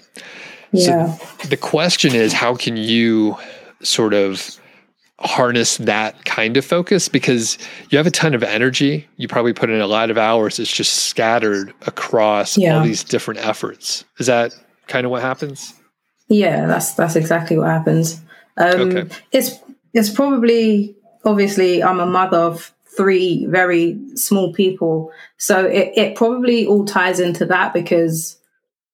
[0.73, 1.17] Yeah.
[1.17, 3.37] So the question is how can you
[3.83, 4.59] sort of
[5.21, 7.57] harness that kind of focus because
[7.91, 9.09] you have a ton of energy.
[9.17, 10.59] You probably put in a lot of hours.
[10.59, 12.77] It's just scattered across yeah.
[12.77, 14.05] all these different efforts.
[14.19, 14.55] Is that
[14.87, 15.75] kind of what happens?
[16.29, 18.21] Yeah, that's that's exactly what happens.
[18.57, 19.15] Um, okay.
[19.33, 19.59] It's
[19.93, 26.67] it's probably obviously I'm a mother of three very small people, so it, it probably
[26.67, 28.39] all ties into that because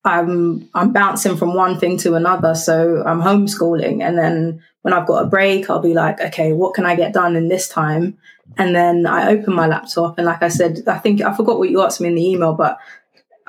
[0.05, 2.55] I'm I'm bouncing from one thing to another.
[2.55, 6.74] So I'm homeschooling, and then when I've got a break, I'll be like, okay, what
[6.74, 8.16] can I get done in this time?
[8.57, 11.70] And then I open my laptop, and like I said, I think I forgot what
[11.70, 12.79] you asked me in the email, but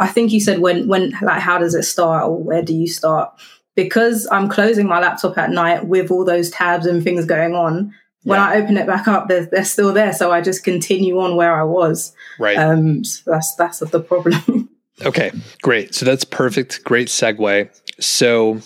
[0.01, 2.87] I think you said when when like how does it start or where do you
[2.87, 3.31] start?
[3.75, 7.93] Because I'm closing my laptop at night with all those tabs and things going on,
[8.23, 8.47] when Yeah.
[8.47, 10.11] I open it back up, they're, they're still there.
[10.11, 12.13] So I just continue on where I was.
[12.37, 12.57] Right.
[12.57, 14.69] Um, so that's that's the problem.
[15.03, 15.31] Okay,
[15.63, 15.95] great.
[15.95, 16.83] So that's perfect.
[16.83, 17.69] Great segue.
[17.99, 18.59] So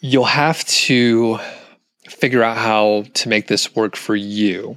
[0.00, 1.38] you'll have to
[2.08, 4.76] figure out how to make this work for you.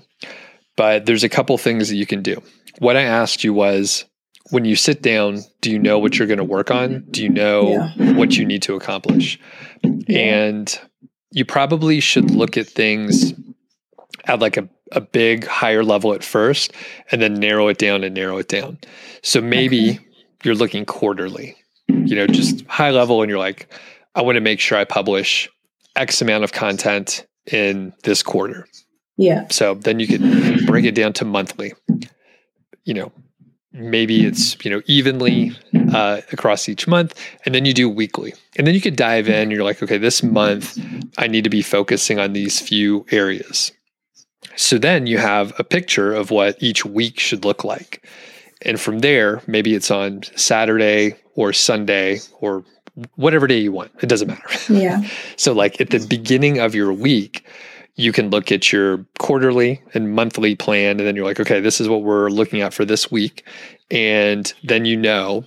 [0.75, 2.39] But there's a couple things that you can do.
[2.77, 4.05] What I asked you was
[4.51, 7.05] when you sit down, do you know what you're going to work on?
[7.11, 8.13] Do you know Yeah.
[8.13, 9.39] what you need to accomplish?
[10.07, 10.79] And
[11.31, 13.33] you probably should look at things
[14.25, 16.71] at like a, a big higher level at first
[17.11, 18.77] and then narrow it down and narrow it down.
[19.23, 19.99] So maybe Okay.
[20.43, 21.55] you're looking quarterly,
[21.87, 23.67] you know, just high level and you're like,
[24.15, 25.49] I want to make sure I publish
[25.95, 28.67] X amount of content in this quarter.
[29.17, 29.47] yeah.
[29.49, 31.73] So then you could break it down to monthly.
[32.85, 33.11] You know,
[33.73, 35.51] maybe it's, you know, evenly
[35.93, 37.19] uh, across each month.
[37.45, 38.33] And then you do weekly.
[38.55, 39.51] And then you could dive in.
[39.51, 40.77] You're like, okay, this month
[41.17, 43.71] I need to be focusing on these few areas.
[44.55, 48.07] So then you have a picture of what each week should look like.
[48.61, 52.63] And from there, maybe it's on Saturday or Sunday or
[53.15, 53.91] whatever day you want.
[54.01, 54.47] It doesn't matter.
[54.69, 55.07] Yeah.
[55.35, 57.45] So, like at the beginning of your week,
[57.95, 61.79] you can look at your quarterly and monthly plan, and then you're like, okay, this
[61.79, 63.45] is what we're looking at for this week.
[63.91, 65.45] And then you know,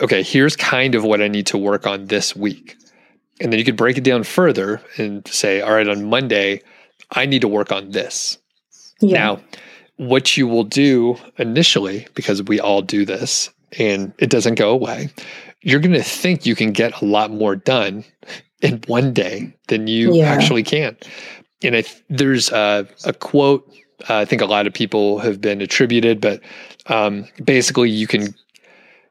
[0.00, 2.76] okay, here's kind of what I need to work on this week.
[3.40, 6.62] And then you could break it down further and say, all right, on Monday,
[7.12, 8.38] I need to work on this.
[9.00, 9.18] Yeah.
[9.18, 9.40] Now,
[9.96, 15.10] what you will do initially, because we all do this and it doesn't go away,
[15.62, 18.04] you're going to think you can get a lot more done
[18.60, 20.24] in one day than you Yeah.
[20.26, 20.96] actually can.
[21.64, 23.68] And I, th- there's a, a quote
[24.10, 26.40] uh, I think a lot of people have been attributed, but
[26.86, 28.34] um, basically you can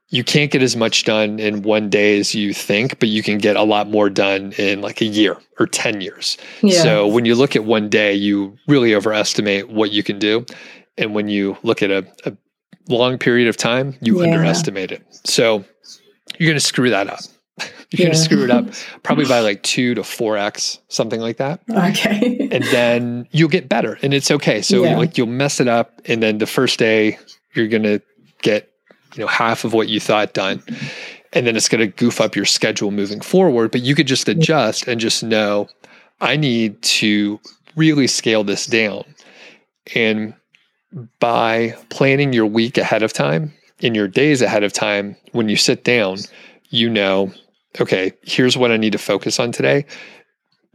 [0.09, 3.39] you can't get as much done in one day as you think, but you can
[3.39, 6.37] get a lot more done in like a year or 10 years.
[6.61, 6.83] Yeah.
[6.83, 10.45] So when you look at one day, you really overestimate what you can do.
[10.99, 12.37] And when you look at a, a
[12.87, 14.25] long period of time, you Yeah.
[14.33, 15.03] underestimate it.
[15.23, 15.63] So
[16.37, 17.21] you're going to screw that up.
[17.99, 18.65] You're gonna screw it up
[19.03, 21.61] probably by like two to 4x, something like that.
[21.69, 22.39] Okay.
[22.53, 24.61] And then you'll get better and it's okay.
[24.61, 24.97] So Yeah.
[24.97, 26.01] like you'll mess it up.
[26.05, 27.17] And then the first day,
[27.55, 27.99] you're going to
[28.43, 28.69] get,
[29.15, 30.61] you know, half of what you thought done.
[31.33, 33.71] And then it's going to goof up your schedule moving forward.
[33.71, 35.67] But you could just adjust and just know
[36.21, 37.39] I need to
[37.75, 39.03] really scale this down.
[39.95, 40.35] And
[41.19, 45.55] by planning your week ahead of time, in your days ahead of time, when you
[45.55, 46.19] sit down,
[46.69, 47.31] you know,
[47.81, 49.85] okay, here's what I need to focus on today.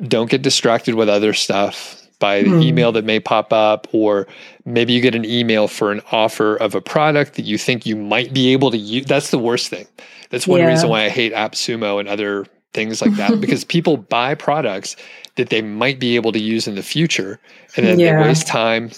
[0.02, 2.62] Don't get distracted with other stuff by the Hmm.
[2.62, 4.26] email that may pop up, or
[4.64, 7.94] maybe you get an email for an offer of a product that you think you
[7.96, 9.06] might be able to use.
[9.06, 9.87] That's the worst thing.
[10.30, 10.66] That's one Yeah.
[10.66, 14.96] reason why I hate AppSumo and other things like that because people buy products
[15.37, 17.38] that they might be able to use in the future
[17.76, 18.20] and then Yeah.
[18.20, 18.90] they waste time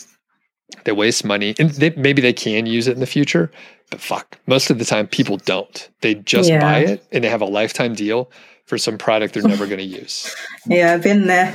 [0.85, 3.50] they waste money and they, maybe they can use it in the future
[3.90, 6.61] but fuck most of the time people don't they just Yeah.
[6.61, 8.30] buy it and they have a lifetime deal
[8.66, 10.35] for some product they're never going to use
[10.66, 11.52] Yeah, I've been there.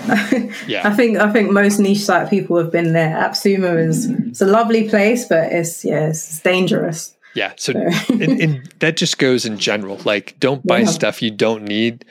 [0.67, 0.87] Yeah.
[0.87, 3.15] I think I think most niche site people have been there.
[3.15, 7.15] AppSumo is it's a lovely place, but it's yeah, it's dangerous.
[7.35, 7.79] yeah so So-
[8.13, 10.85] and, and that just goes in general like don't buy Yeah.
[10.87, 12.03] stuff you don't need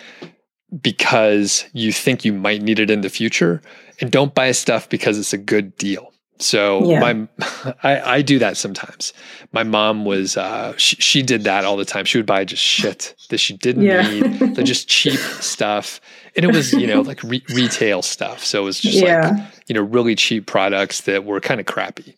[0.82, 3.60] because you think you might need it in the future
[4.00, 7.00] and don't buy stuff because it's a good deal so Yeah.
[7.00, 7.28] my
[7.82, 9.12] I, I do that sometimes
[9.52, 12.62] my mom was uh she, she did that all the time she would buy just
[12.62, 14.02] shit that she didn't Yeah.
[14.08, 16.00] need like just cheap stuff
[16.36, 19.34] and it was you know like re- retail stuff so it was just like
[19.68, 22.16] you know really cheap products that were kind of crappy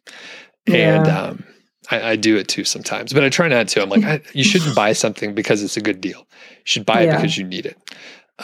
[0.67, 1.23] and Yeah.
[1.23, 1.45] um
[1.89, 3.81] I, I do it too sometimes, but I try not to.
[3.81, 6.19] I'm like, I, you shouldn't buy something because it's a good deal.
[6.19, 7.15] You should buy it Yeah.
[7.17, 7.79] because you need it.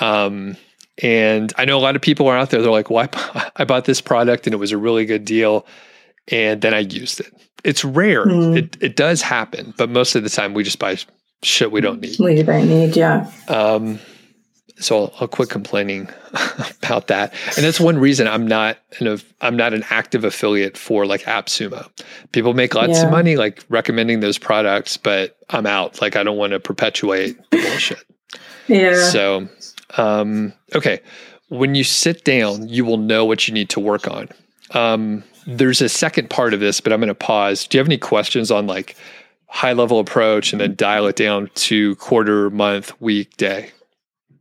[0.00, 0.56] Um,
[1.02, 2.60] and I know a lot of people are out there.
[2.62, 5.66] They're like, "Well, I, I bought this product and it was a really good deal,
[6.28, 7.32] and then I used it."
[7.64, 8.26] It's rare.
[8.26, 8.56] Mm.
[8.58, 10.96] It it does happen, but most of the time we just buy
[11.42, 12.16] shit we don't need.
[12.18, 12.96] we don't need.
[12.96, 13.98] Yeah, Um,
[14.78, 16.08] so I'll, I'll quit complaining
[16.82, 17.32] about that.
[17.56, 21.88] And that's one reason I'm not an I'm not an active affiliate for like AppSumo.
[22.32, 23.04] People make lots Yeah.
[23.04, 26.00] of money like recommending those products, but I'm out.
[26.00, 28.02] Like I don't want to perpetuate the bullshit.
[28.66, 29.48] yeah, So,
[29.96, 31.00] um, okay,
[31.48, 34.28] when you sit down, you will know what you need to work on.
[34.70, 37.66] Um, there's a second part of this, but I'm going to pause.
[37.66, 38.96] Do you have any questions on like
[39.46, 43.70] high level approach and then dial it down to quarter, month, week, day?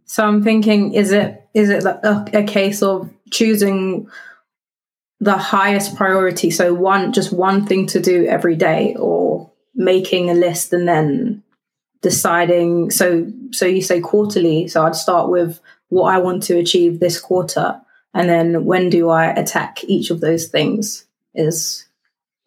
[0.05, 4.07] So I'm thinking, is it is it a, a case of choosing
[5.19, 6.49] the highest priority?
[6.51, 11.43] So one, just one thing to do every day, or making a list and then
[12.01, 12.91] deciding.
[12.91, 14.67] So so you say quarterly.
[14.67, 17.79] So I'd start with what I want to achieve this quarter,
[18.13, 21.05] And then when do I attack each of those things?
[21.35, 21.85] Is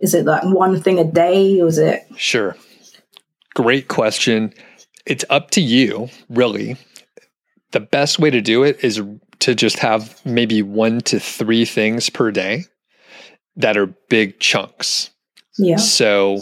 [0.01, 2.57] is it like one thing a day or is it Sure.
[3.55, 4.53] Great question.
[5.07, 6.77] It's up to you, really.
[7.73, 9.01] The best way to do it is
[9.41, 12.65] to just have maybe one to three things per day
[13.57, 15.11] that are big chunks.
[15.59, 15.77] yeah.
[15.77, 16.41] So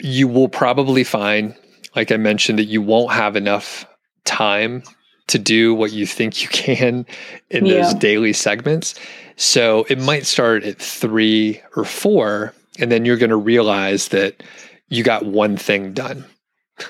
[0.00, 1.54] you will probably find,
[1.98, 3.86] like I mentioned, that you won't have enough
[4.24, 4.82] time
[5.26, 7.04] to do what you think you can
[7.50, 8.94] in those daily segments.
[9.36, 14.42] So it might start at three or four, and then you're going to realize that
[14.88, 16.24] you got one thing done.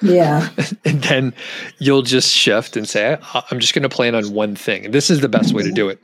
[0.02, 0.48] Yeah.
[0.84, 1.34] And then
[1.78, 4.84] you'll just shift and say, "I- I'm just going to plan on one thing.
[4.86, 5.98] And this is the best way to do it.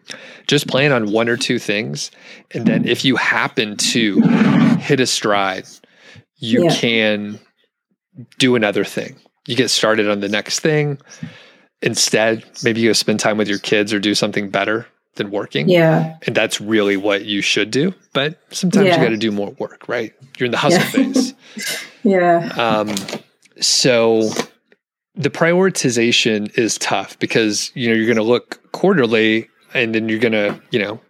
[0.47, 2.11] Just plan on one or two things.
[2.53, 4.21] And then if you happen to
[4.81, 5.65] hit a stride,
[6.39, 6.75] you Yeah.
[6.75, 7.39] can
[8.39, 9.17] do another thing.
[9.47, 10.99] You get started on the next thing.
[11.83, 14.87] Instead, maybe you go spend time with your kids or do something better
[15.17, 15.69] than working.
[15.69, 16.17] Yeah.
[16.27, 17.93] And that's really what you should do.
[18.13, 18.97] But sometimes Yeah.
[18.97, 20.13] you got to do more work, right?
[20.39, 21.13] You're in the hustle Yeah.
[21.13, 21.35] phase.
[22.07, 22.49] Yeah.
[22.59, 22.95] Um,
[23.61, 24.31] so
[25.15, 30.19] the prioritization is tough because you know you're going to look quarterly, and then you're
[30.19, 31.01] going to you know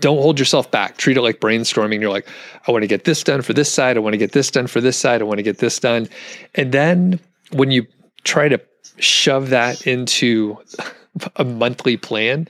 [0.00, 0.96] don't hold yourself back.
[0.96, 2.00] Treat it like brainstorming.
[2.00, 2.26] You're like,
[2.66, 3.96] I want to get this done for this side.
[3.96, 5.20] I want to get this done for this side.
[5.20, 6.08] I want to get this done,
[6.54, 7.20] and then
[7.52, 7.86] when you
[8.24, 8.60] try to
[8.98, 10.56] shove that into
[11.36, 12.48] a monthly plan.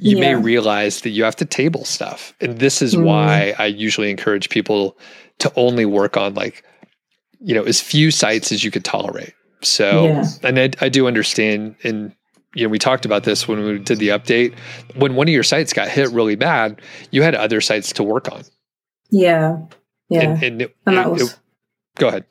[0.00, 2.32] You may realize that you have to table stuff.
[2.40, 3.02] And this is Mm.
[3.04, 4.96] why I usually encourage people
[5.40, 6.62] to only work on like
[7.40, 9.32] you know as few sites as you could tolerate
[9.62, 10.24] so Yeah.
[10.44, 12.12] and I, I do understand and
[12.54, 14.54] you know we talked about this when we did the update
[14.96, 16.80] when one of your sites got hit really bad
[17.10, 18.42] you had other sites to work on
[19.10, 19.58] Yeah.
[20.08, 20.22] Yeah.
[20.22, 21.38] and, and, it, And that was it-
[21.98, 22.24] go ahead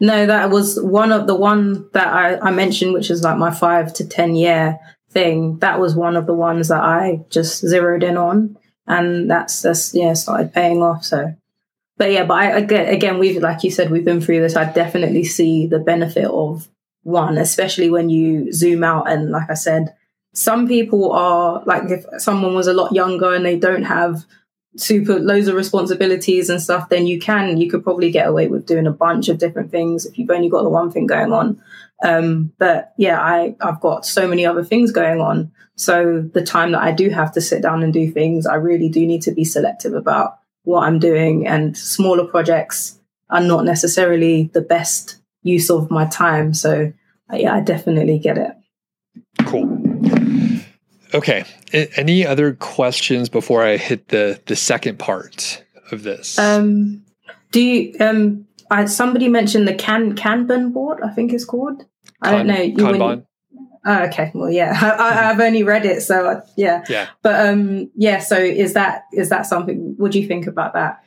[0.00, 3.50] No, that was one of the one that I, I mentioned, which is like my
[3.52, 4.78] five to 10 year
[5.10, 5.58] thing.
[5.58, 8.56] That was one of the ones that I just zeroed in on.
[8.86, 11.04] And that's, that's yeah, started paying off.
[11.04, 11.34] So,
[11.96, 14.56] but yeah, but I, again, again, we've, like you said, we've been through this.
[14.56, 16.68] I definitely see the benefit of
[17.04, 19.10] one, especially when you zoom out.
[19.10, 19.94] And like I said,
[20.34, 24.24] some people are like, if someone was a lot younger and they don't have
[24.76, 28.66] super loads of responsibilities and stuff, then you can you could probably get away with
[28.66, 31.62] doing a bunch of different things if you've only got the one thing going on.
[32.02, 35.52] Um, but yeah, I I've got so many other things going on.
[35.76, 38.88] So the time that I do have to sit down and do things, I really
[38.88, 41.46] do need to be selective about what I'm doing.
[41.46, 42.98] And smaller projects
[43.30, 46.52] are not necessarily the best use of my time.
[46.52, 46.92] So
[47.32, 48.50] uh, yeah, I definitely get it.
[49.46, 49.70] cool
[51.14, 51.44] okay
[51.96, 57.04] any other questions before i hit the the second part of this Um,
[57.52, 58.46] do you um?
[58.70, 60.98] I, somebody mentioned the can Kanban board.
[61.04, 61.84] I think it's called.
[62.20, 62.56] I don't know.
[62.60, 63.26] You- kanban
[63.86, 64.32] Oh, okay.
[64.34, 66.82] Well, yeah, I, I, I've only read it, so uh, yeah.
[66.88, 68.18] yeah But um, yeah.
[68.18, 69.94] So is that is that something?
[69.98, 71.03] What do you think about that?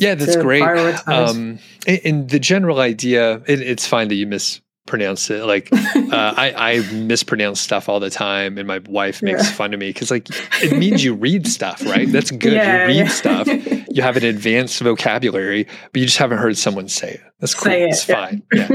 [0.00, 0.62] Yeah, that's great.
[1.08, 5.44] Um, and, and the general idea, it, it's fine that you mispronounce it.
[5.44, 5.78] Like, uh,
[6.12, 9.52] I, I mispronounce stuff all the time, and my wife makes Yeah.
[9.52, 10.28] fun of me because, like,
[10.62, 12.10] it means you read stuff, right?
[12.10, 12.52] That's good.
[12.52, 13.08] Yeah, you read yeah.
[13.08, 13.48] stuff.
[13.90, 17.20] You have an advanced vocabulary, but you just haven't heard someone say it.
[17.40, 17.72] That's cool.
[17.72, 18.42] It, it's fine.
[18.52, 18.68] Yeah.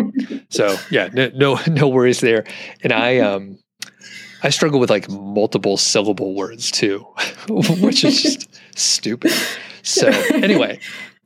[0.49, 2.43] So yeah, no, no, no worries there.
[2.81, 3.59] And I, um,
[4.41, 6.99] I struggle with like multiple syllable words too,
[7.47, 9.31] which is just stupid.
[9.83, 10.79] So anyway,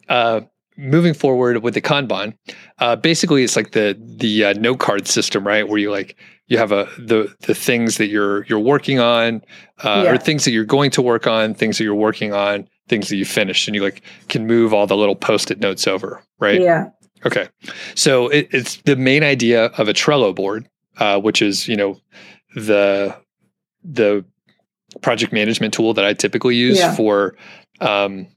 [0.09, 0.41] uh,
[0.77, 2.35] moving forward with the Kanban,
[2.79, 5.67] uh, basically it's like the the uh, note card system, right?
[5.67, 6.15] Where you like
[6.47, 9.41] you have a the the things that you're you're working on,
[9.83, 10.11] uh, Yeah.
[10.13, 13.15] or things that you're going to work on, things that you're working on, things that
[13.17, 16.61] you finished, and you like can move all the little post-it notes over, right?
[16.61, 16.89] yeah.
[17.25, 17.47] Okay.
[17.95, 21.99] So it, it's the main idea of a Trello board, uh, which is, you know,
[22.55, 23.15] the
[23.83, 24.23] the
[25.01, 26.95] project management tool that I typically use Yeah.
[26.95, 27.35] for
[27.81, 28.27] um,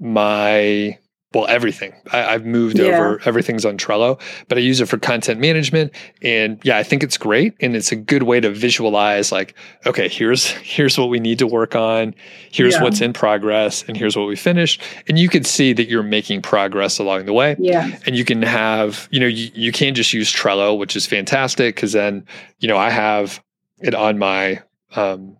[0.00, 0.98] my
[1.32, 1.92] well everything.
[2.12, 2.84] I, I've moved Yeah.
[2.96, 5.92] over everything's on Trello, but I use it for content management.
[6.22, 10.08] And yeah, I think it's great, and it's a good way to visualize like, okay,
[10.08, 12.14] here's here's what we need to work on,
[12.52, 12.84] here's Yeah.
[12.84, 16.40] what's in progress, and here's what we finished, and you can see that you're making
[16.42, 17.98] progress along the way Yeah.
[18.06, 21.74] and you can have you know you, you can just use trello which is fantastic
[21.74, 22.24] because then
[22.60, 23.42] you know i have
[23.80, 24.62] it on my
[24.94, 25.36] um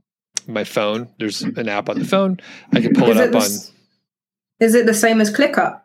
[0.49, 2.41] my phone there's an app on the phone
[2.73, 3.49] i can pull Is it it, up on
[4.61, 5.81] is it the same as ClickUp?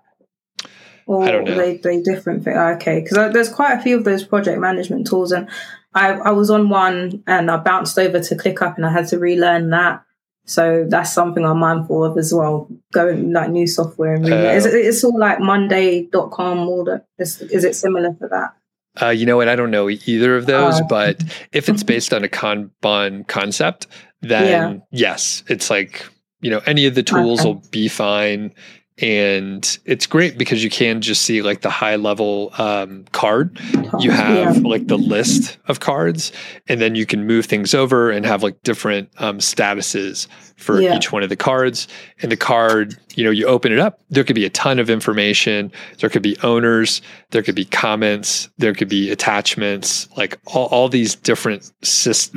[1.06, 1.54] Or I don't know.
[1.54, 2.56] Are they they different thing?
[2.56, 5.50] Ah, okay, because uh, there's quite a few of those project management tools, and
[5.94, 9.18] I I was on one and I bounced over to ClickUp and I had to
[9.18, 10.04] relearn that.
[10.46, 12.68] So that's something I'm mindful of as well.
[12.94, 14.56] Going like new software and relearn.
[14.56, 14.70] is Oh.
[14.70, 16.60] it, it's all like Monday.com.
[16.60, 18.54] All the is, is it similar for that?
[19.02, 20.86] uh, you know what i don't know either of those Oh.
[20.90, 21.22] but
[21.54, 23.86] if it's based on a kanban concept
[24.22, 24.80] then Yeah.
[24.92, 26.06] yes, it's like,
[26.42, 27.50] you know, any of the tools Okay.
[27.50, 28.54] will be fine.
[29.02, 33.58] And it's great because you can just see like the high level um, card.
[34.02, 34.62] You have Yeah.
[34.68, 36.34] like the list of cards,
[36.68, 40.28] and then you can move things over and have like different um, statuses
[40.58, 40.98] for Yeah.
[40.98, 41.88] each one of the cards.
[42.22, 44.90] And the card, you know, you open it up, there could be a ton of
[44.90, 45.72] information.
[46.00, 50.90] There could be owners, there could be comments, there could be attachments, like all, all
[50.90, 51.72] these different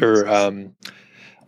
[0.01, 0.73] or um,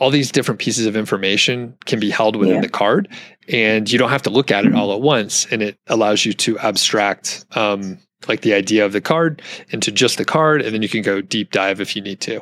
[0.00, 2.60] all these different pieces of information can be held within Yeah.
[2.62, 3.08] the card,
[3.48, 5.46] and you don't have to look at it all at once.
[5.50, 7.44] And it allows you to abstract.
[7.54, 11.02] Um, like the idea of the card into just the card, and then you can
[11.02, 12.40] go deep dive if you need to.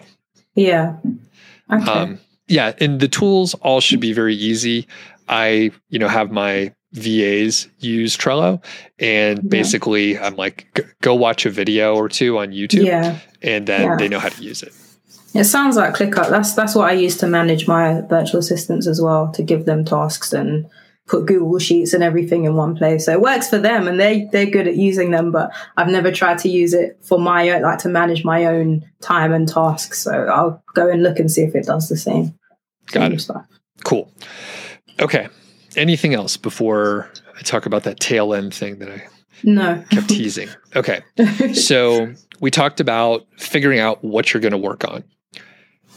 [0.54, 0.94] Yeah.
[1.72, 1.90] Okay.
[1.90, 4.86] Um, yeah, and the tools all should be very easy.
[5.28, 8.62] I, you know, have my VAs use Trello,
[9.00, 9.48] and Yeah.
[9.48, 13.18] basically, I'm like, go watch a video or two on YouTube, yeah.
[13.42, 13.96] and then Yeah.
[13.96, 14.72] they know how to use it.
[15.34, 16.28] It sounds like ClickUp.
[16.30, 19.84] That's that's what I use to manage my virtual assistants as well, to give them
[19.84, 20.68] tasks and
[21.08, 23.06] put Google Sheets and everything in one place.
[23.06, 25.32] So it works for them, and they they're good at using them.
[25.32, 28.84] But I've never tried to use it for my own, like to manage my own
[29.00, 30.00] time and tasks.
[30.02, 32.34] So I'll go and look and see if it does the same.
[32.88, 33.20] Got same it.
[33.20, 33.46] Stuff.
[33.84, 34.12] Cool.
[35.00, 35.28] Okay.
[35.76, 37.08] Anything else before
[37.38, 39.02] I talk about that tail end thing that I
[39.42, 39.82] No.
[39.90, 40.48] kept teasing?
[40.76, 41.02] Okay.
[41.54, 45.04] so we talked about figuring out what you're going to work on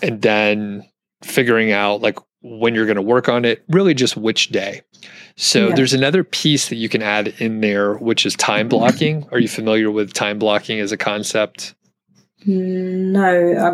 [0.06, 0.88] and then
[1.24, 4.82] figuring out like when you're going to work on it really just which day
[5.36, 5.76] so Yeah.
[5.76, 9.48] there's another piece that you can add in there which is time blocking are you
[9.48, 11.74] familiar with time blocking as a concept
[12.48, 13.24] no,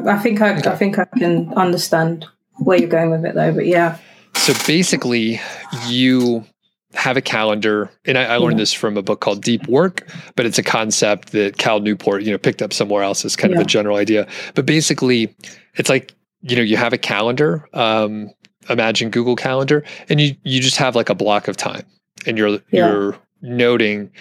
[0.05, 2.25] I, I think I, I think I can understand
[2.59, 3.53] where you're going with it though.
[3.53, 3.97] But yeah,
[4.34, 5.41] so basically
[5.88, 6.45] you
[6.93, 8.61] have a calendar and I, I learned Yeah.
[8.63, 12.32] this from a book called deep work but it's a concept that cal newport you
[12.32, 15.34] know picked up somewhere else as kind of a general idea but basically
[15.75, 18.30] it's like you know you have a calendar um,
[18.70, 21.86] imagine google calendar and you you just have like a block of time
[22.26, 22.92] and you're Yeah.
[22.92, 24.12] you're noting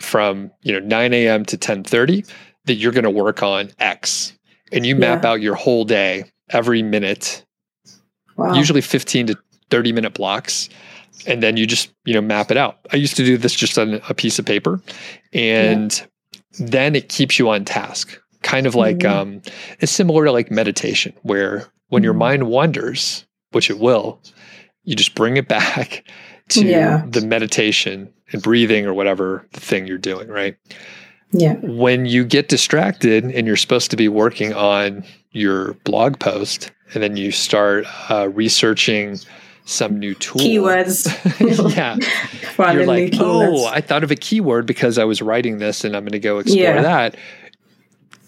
[0.00, 2.30] from you know 9 a.m to 10.30
[2.66, 4.32] that you're going to work on x
[4.72, 5.30] and you map Yeah.
[5.30, 7.44] out your whole day every minute
[8.36, 8.54] wow.
[8.54, 9.38] usually 15 to
[9.70, 10.68] 30 minute blocks
[11.26, 13.78] and then you just you know map it out i used to do this just
[13.78, 14.80] on a piece of paper
[15.32, 16.06] and
[16.60, 19.10] then it keeps you on task kind of like Mhm.
[19.10, 19.42] um
[19.80, 22.18] it's similar to like meditation where when your Mhm.
[22.18, 24.20] mind wanders which it will
[24.84, 26.04] you just bring it back
[26.50, 27.02] to Yeah.
[27.10, 30.56] the meditation and breathing or whatever the thing you're doing right
[31.30, 36.70] yeah, when you get distracted and you're supposed to be working on your blog post
[36.94, 39.18] and then you start uh, researching
[39.66, 41.04] some new tool keywords.
[41.76, 41.96] yeah
[42.72, 46.02] you're like oh i thought of a keyword because i was writing this and i'm
[46.02, 46.80] going to go explore Yeah.
[46.80, 47.16] that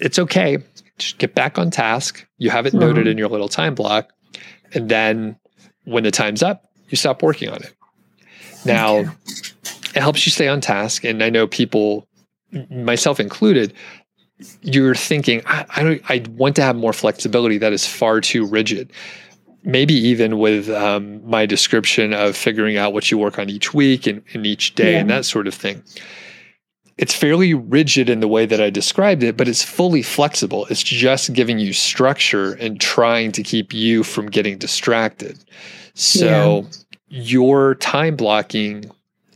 [0.01, 0.59] it's okay.
[0.98, 2.26] Just get back on task.
[2.38, 3.11] You have it noted Mhm.
[3.12, 4.11] in your little time block.
[4.74, 5.36] And then
[5.84, 7.72] when the time's up you stop working on it.
[8.64, 9.11] Now Okay.
[9.94, 11.05] it helps you stay on task.
[11.05, 12.07] And i know people
[12.70, 13.72] myself included
[14.62, 18.44] you're thinking I, I don't i want to have more flexibility that is far too
[18.44, 18.90] rigid.
[19.62, 24.07] Maybe even with um, my description of figuring out what you work on each week
[24.07, 25.82] and, and each day and that sort of thing
[27.03, 30.82] it's fairly rigid in the way that i described it but it's fully flexible it's
[30.82, 35.38] just giving you structure and trying to keep you from getting distracted
[35.94, 36.66] so
[37.09, 38.90] your time blocking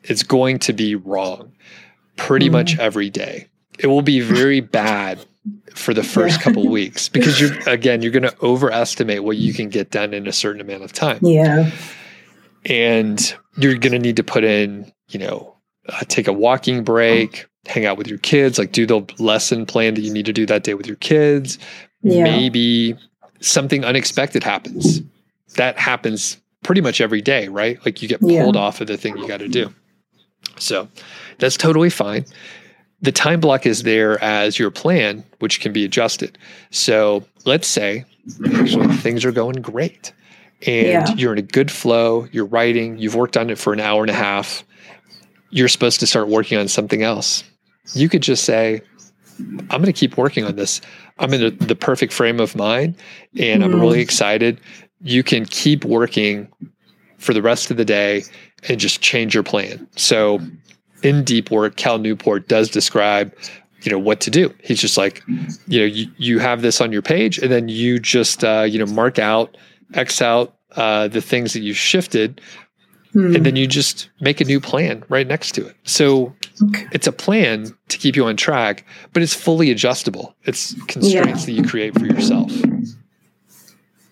[0.04, 1.50] is going to be wrong
[2.16, 2.52] pretty Mm.
[2.52, 3.48] much every day.
[3.78, 5.24] It will be very bad
[5.74, 6.42] for the first Yeah.
[6.44, 10.26] couple weeks because you're again you're going to overestimate what you can get done in
[10.28, 11.70] a certain amount of time yeah,
[12.66, 15.54] and you're going to need to put in you know
[15.88, 19.94] uh, take a walking break hang out with your kids like do the lesson plan
[19.94, 21.58] that you need to do that day with your kids.
[22.02, 22.24] Yeah.
[22.24, 22.94] maybe
[23.40, 25.00] something unexpected happens.
[25.56, 27.78] That happens pretty much every day right?
[27.84, 28.42] Like you get Yeah.
[28.42, 29.72] pulled off of the thing you got to do.
[30.58, 30.88] So
[31.38, 32.26] that's totally fine.
[33.00, 36.36] The time block is there as your plan which can be adjusted.
[36.70, 40.12] So let's say things are going great
[40.66, 41.14] and Yeah.
[41.16, 44.10] you're in a good flow you're writing you've worked on it for an hour and
[44.10, 44.64] a half
[45.50, 47.44] you're supposed to start working on something else
[47.92, 48.80] you could just say
[49.38, 50.80] i'm going to keep working on this.
[51.18, 52.94] I'm in a, the perfect frame of mind
[53.38, 53.80] and i'm Mhm.
[53.80, 54.60] really excited.
[55.02, 56.48] You can keep working
[57.18, 58.22] for the rest of the day
[58.68, 59.86] and just change your plan.
[59.96, 60.40] So
[61.02, 63.34] in deep work cal newport does describe
[63.82, 64.54] you know what to do.
[64.62, 65.22] He's just like
[65.68, 68.78] you know you, you have this on your page and then you just uh, you
[68.78, 69.56] know mark out
[69.94, 72.40] x out uh, the things that you've shifted
[73.14, 73.34] Hmm.
[73.36, 76.34] and then you just make a new plan right next to it so
[76.68, 76.86] Okay.
[76.92, 81.52] it's a plan to keep you on track but it's fully adjustable it's constraints that
[81.52, 82.50] you create for yourself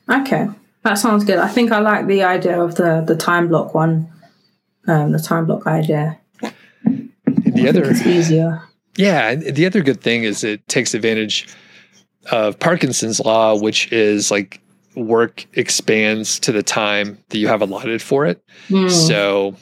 [0.09, 0.48] Okay.
[0.84, 1.38] That sounds good.
[1.38, 4.09] I think I like the idea of the the time block one,
[4.88, 6.18] um, the time block idea.
[6.42, 8.61] The other it's easier.
[8.96, 11.46] Yeah, the other good thing is it takes advantage
[12.30, 14.61] of Parkinson's law, which is like
[14.95, 18.43] work expands to the time that you have allotted for it.
[18.68, 18.90] Mm.
[18.90, 19.57] So,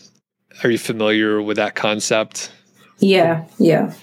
[0.63, 2.53] are you familiar with that concept?
[2.99, 3.95] Yeah, yeah.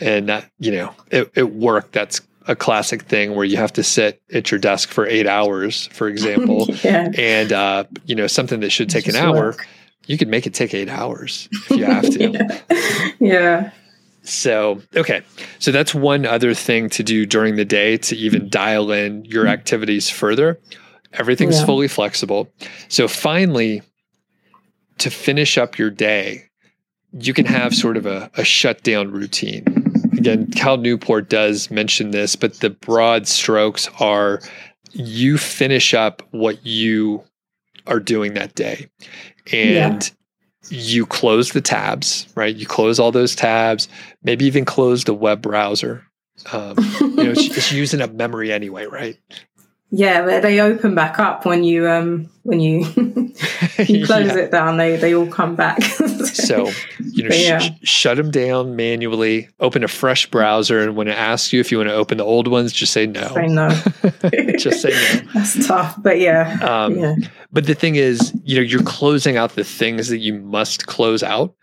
[0.00, 3.82] And that, you know, at, at work, that's a classic thing where you have to
[3.82, 7.10] sit at your desk for eight hours, for example, yeah.
[7.16, 9.66] and uh, you know something that should take Just an hour, work.
[10.06, 12.30] you could make it take eight hours if you have to.
[12.68, 13.10] yeah.
[13.20, 13.70] yeah.
[14.24, 15.22] So, okay.
[15.58, 19.44] So that's one other thing to do during the day to even dial in your
[19.44, 19.52] mm-hmm.
[19.52, 20.58] activities further.
[21.12, 21.66] Everything's yeah.
[21.66, 22.50] fully flexible.
[22.88, 23.82] So, finally,
[24.98, 26.48] to finish up your day,
[27.12, 29.64] you can have sort of a, a shutdown routine.
[30.16, 34.40] Again, Cal Newport does mention this, but the broad strokes are
[34.92, 37.22] you finish up what you
[37.86, 38.88] are doing that day.
[39.52, 40.10] And
[40.68, 42.54] you close the tabs, right?
[42.54, 43.88] You close all those tabs,
[44.22, 46.06] maybe even close the web browser.
[46.52, 49.16] Um, you know, it's, it's using up memory anyway, right?
[49.90, 52.84] Yeah, they open back up when you um when you
[53.78, 54.36] you close yeah.
[54.36, 54.76] it down.
[54.76, 55.82] They they all come back.
[56.32, 56.70] so
[57.00, 57.68] you know, sh- yeah.
[57.82, 59.48] shut them down manually.
[59.60, 62.24] Open a fresh browser, and when it asks you if you want to open the
[62.24, 63.28] old ones, just say no.
[63.28, 63.68] Say no.
[64.56, 65.30] just say no.
[65.34, 66.58] That's tough, but yeah.
[66.62, 67.14] Um, yeah.
[67.52, 71.22] But the thing is, you know, you're closing out the things that you must close
[71.22, 71.54] out,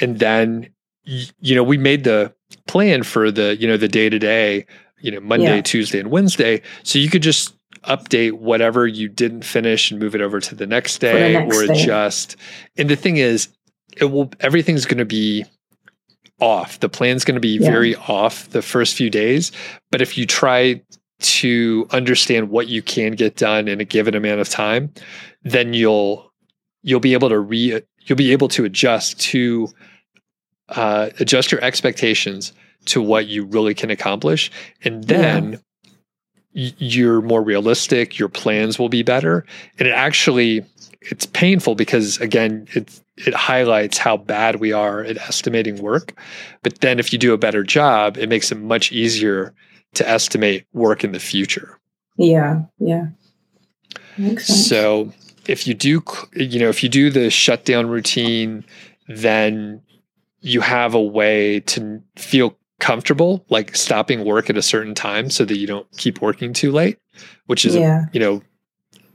[0.00, 0.70] and then
[1.04, 2.34] you know we made the
[2.66, 4.66] plan for the you know the day to day
[5.00, 5.62] you know Monday, yeah.
[5.62, 6.62] Tuesday, and Wednesday.
[6.82, 7.55] So you could just
[7.86, 11.56] update whatever you didn't finish and move it over to the next day the next
[11.56, 11.82] or day.
[11.82, 12.36] adjust.
[12.76, 13.48] And the thing is,
[13.96, 15.44] it will everything's going to be
[16.40, 16.80] off.
[16.80, 17.70] The plan's going to be yeah.
[17.70, 19.52] very off the first few days.
[19.90, 20.82] But if you try
[21.18, 24.92] to understand what you can get done in a given amount of time,
[25.42, 26.30] then you'll
[26.82, 29.68] you'll be able to re you'll be able to adjust to
[30.70, 32.52] uh, adjust your expectations
[32.86, 34.50] to what you really can accomplish,
[34.84, 35.60] and then
[36.56, 39.44] you're more realistic your plans will be better.
[39.78, 40.64] And it actually
[41.02, 46.18] it's painful because again it it highlights how bad we are at estimating work.
[46.62, 49.54] But then if you do a better job it makes it much easier
[49.94, 51.78] to estimate work in the future.
[52.16, 53.08] Yeah yeah.
[54.38, 55.12] So
[55.46, 56.02] if you do
[56.34, 58.64] you know if you do the shutdown routine
[59.08, 59.82] then
[60.40, 65.44] you have a way to feel comfortable like stopping work at a certain time so
[65.44, 66.98] that you don't keep working too late
[67.46, 68.06] which is yeah.
[68.12, 68.42] you know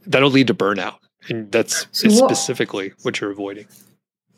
[0.06, 0.98] that'll lead to burnout.
[1.30, 3.68] And that's so what, specifically what you're avoiding.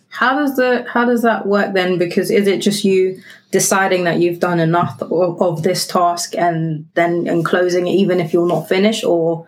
[0.10, 1.98] How does the how does that work then?
[1.98, 3.22] Because is it just you
[3.52, 8.20] deciding that you've done enough of, of this task and then and closing it even
[8.20, 9.48] if you're not finished or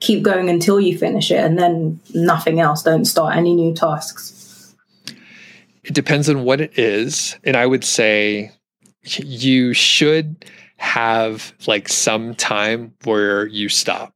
[0.00, 4.74] keep going until you finish it and then nothing else don't start any new tasks?
[5.82, 7.36] It depends on what it is.
[7.44, 8.52] And i would say
[9.06, 10.44] you should
[10.78, 14.12] have like some time where you stop.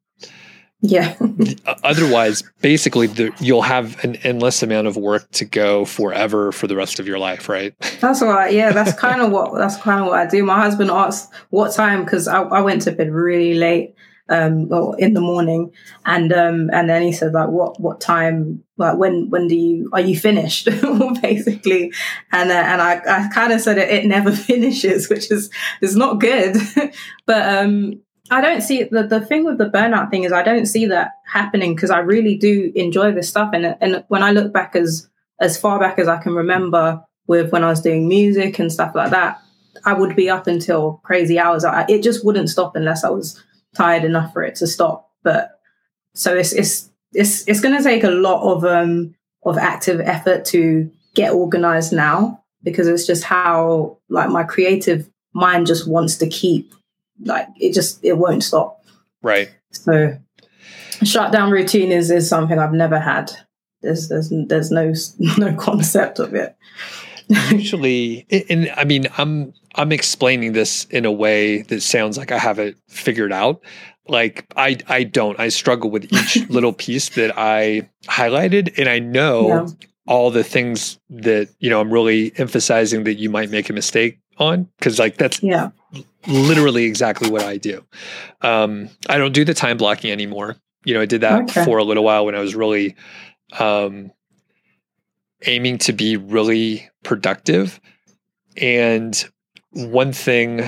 [0.83, 1.15] Yeah.
[1.85, 6.77] Otherwise, basically, the, you'll have an endless amount of work to go forever for the
[6.77, 7.75] rest of your life, right?
[8.01, 8.53] That's what.
[8.55, 9.55] Yeah, that's kind of what.
[9.55, 10.43] That's kind of what I do.
[10.43, 13.95] My husband asks what time because I, I went to bed really late,
[14.31, 15.73] um, well, in the morning,
[16.07, 18.63] and um, and then he said like, what what time?
[18.77, 20.67] Like when when do you are you finished?
[21.23, 21.93] Basically,
[22.33, 25.51] and uh, and I, I kind of said it, it never finishes, which is
[25.83, 26.57] is not good.
[27.27, 28.01] but um,
[28.31, 31.11] I don't see the the thing with the burnout thing is I don't see that
[31.27, 35.09] happening because I really do enjoy this stuff, and and when I look back as
[35.41, 38.95] as far back as I can remember with when I was doing music and stuff
[38.95, 39.43] like that,
[39.85, 41.65] I would be up until crazy hours.
[41.65, 43.43] I, it just wouldn't stop unless I was
[43.75, 45.11] tired enough for it to stop.
[45.23, 45.61] But
[46.15, 49.15] so it's it's it's it's going to take a lot of um
[49.45, 55.67] of active effort to get organized now because it's just how like my creative mind
[55.67, 56.73] just wants to keep
[57.25, 58.85] like it just it won't stop.
[59.23, 59.51] Right.
[59.73, 60.19] So
[61.03, 63.31] shutdown routine is is something I've never had.
[63.83, 64.93] There's there's there's no
[65.39, 66.57] no concept of it.
[67.53, 72.39] Usually, and I mean, I'm I'm explaining this in a way that sounds like I
[72.39, 73.61] have it figured out.
[74.09, 75.39] Like I I don't.
[75.39, 79.67] I struggle with each little piece that I highlighted and I know yeah.
[80.07, 84.19] all the things that, you know, I'm really emphasizing that you might make a mistake
[84.39, 85.71] on cuz like that's yeah.
[86.27, 87.85] literally exactly what I do.
[88.41, 90.57] Um I don't do the time blocking anymore.
[90.85, 91.65] You know, I did that okay.
[91.65, 92.97] for a little while when I was really
[93.59, 94.11] um
[95.47, 97.81] aiming to be really productive
[98.57, 99.31] and
[99.73, 100.63] one thing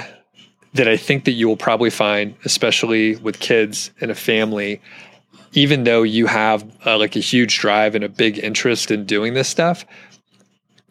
[0.74, 4.80] that I think that you will probably find, especially with kids and a family,
[5.53, 9.34] even though you have uh, like a huge drive and a big interest in doing
[9.34, 9.84] this stuff,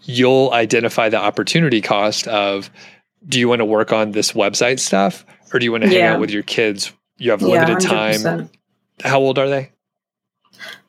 [0.03, 2.69] you'll identify the opportunity cost of
[3.27, 5.97] do you want to work on this website stuff or do you want to hang
[5.99, 6.13] Yeah.
[6.13, 6.91] out with your kids?
[7.17, 8.49] You have Yeah, limited time.
[9.03, 9.71] How old are they?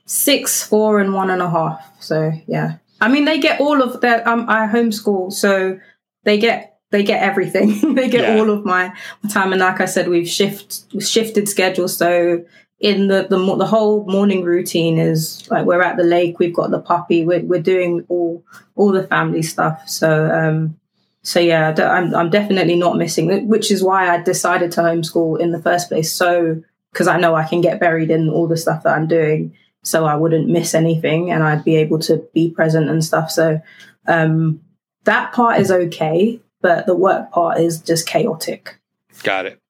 [0.07, 1.83] Six, four, and one and a half.
[2.01, 4.27] So yeah, I mean they get all of their.
[4.29, 5.79] Um, I homeschool, so
[6.25, 7.95] they get they get everything.
[7.95, 8.39] they get Yeah.
[8.39, 8.93] all of my
[9.31, 11.97] time, and like I said, we've shift shifted schedules.
[11.97, 12.45] So
[12.79, 16.39] in the the the whole morning routine is like we're at the lake.
[16.39, 17.25] We've got the puppy.
[17.25, 18.45] We're we're doing all
[18.77, 19.89] all the family stuff.
[19.89, 20.79] So um,
[21.23, 25.53] so yeah, I'm I'm definitely not missing which is why I decided to homeschool in
[25.53, 26.13] the first place.
[26.13, 26.63] So
[26.93, 30.05] because I know I can get buried in all the stuff that I'm doing, so
[30.05, 33.31] I wouldn't miss anything and I'd be able to be present and stuff.
[33.31, 33.61] So
[34.07, 34.61] um,
[35.05, 38.79] that part is okay, but the work part is just chaotic.
[39.23, 39.61] Got it.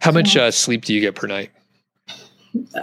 [0.00, 1.50] How much uh, sleep do you get per night?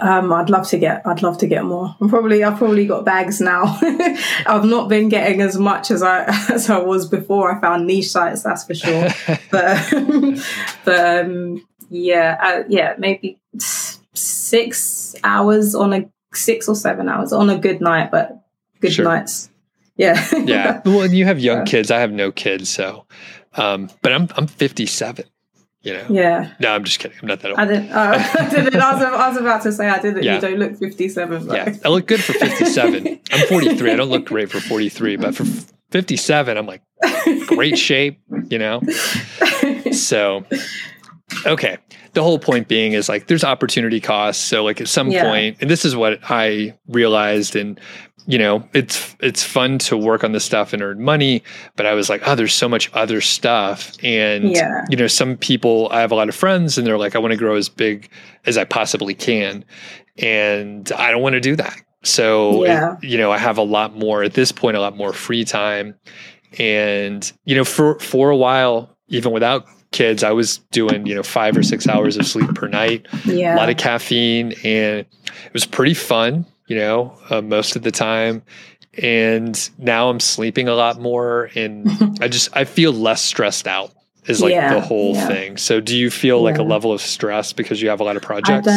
[0.00, 1.02] Um, I'd love to get.
[1.06, 1.94] I'd love to get more.
[2.00, 2.42] I'm probably.
[2.42, 3.64] I've probably got bags now.
[4.46, 7.54] I've not been getting as much as I as I was before.
[7.54, 9.08] I found niche sites, that's for sure.
[9.50, 9.76] but
[10.84, 13.38] but um, yeah, uh, yeah, maybe
[14.14, 18.42] six hours on a six or seven hours on a good night, but
[18.80, 19.04] good Sure.
[19.04, 19.50] nights.
[19.96, 20.80] Yeah, yeah.
[20.84, 21.64] Well, and you have young Yeah.
[21.64, 21.90] kids.
[21.90, 23.04] I have no kids, so.
[23.58, 25.24] Um, but I'm I'm 57.
[25.82, 26.06] You know.
[26.10, 26.52] yeah.
[26.58, 27.16] No, I'm just kidding.
[27.22, 27.58] I'm not that old.
[27.60, 27.90] I didn't.
[27.92, 28.74] Uh, I didn't.
[28.76, 30.22] I was, I was about to say I didn't.
[30.24, 30.34] Yeah.
[30.34, 31.46] You don't look fifty-seven.
[31.46, 31.56] But.
[31.56, 33.20] yeah, I look good for 57.
[33.32, 33.92] I'm 43.
[33.92, 35.44] I don't look great for 43, but for
[35.92, 36.82] 57, I'm like
[37.46, 38.20] great shape.
[38.50, 38.80] You know.
[39.92, 40.44] So,
[41.46, 41.78] okay.
[42.14, 44.42] The whole point being is like there's opportunity costs.
[44.42, 45.24] So like at some Yeah.
[45.24, 47.78] point, and this is what I realized and
[48.30, 51.42] you know, it's it's fun to work on this stuff and earn money,
[51.76, 53.92] but I was like, oh, there's so much other stuff.
[54.02, 54.84] And Yeah.
[54.90, 57.32] you know, some people I have a lot of friends and they're like, I want
[57.32, 58.10] to grow as big
[58.44, 59.64] as I possibly can.
[60.18, 61.80] And I don't want to do that.
[62.02, 65.12] So it- you know, I have a lot more at this point, a lot more
[65.14, 65.94] free time.
[66.58, 71.22] And, you know, for for a while, even without kids, I was doing, you know,
[71.22, 73.54] five or six hours of sleep per night, yeah.
[73.54, 77.90] a lot of caffeine, and it was pretty fun, you know, uh, most of the
[77.90, 78.42] time.
[79.02, 83.92] And now I'm sleeping a lot more, and I just I feel less stressed out.
[84.26, 85.26] Is like Yeah, the whole yeah.
[85.26, 85.56] thing.
[85.56, 88.22] So, do you feel like a level of stress because you have a lot of
[88.22, 88.68] projects?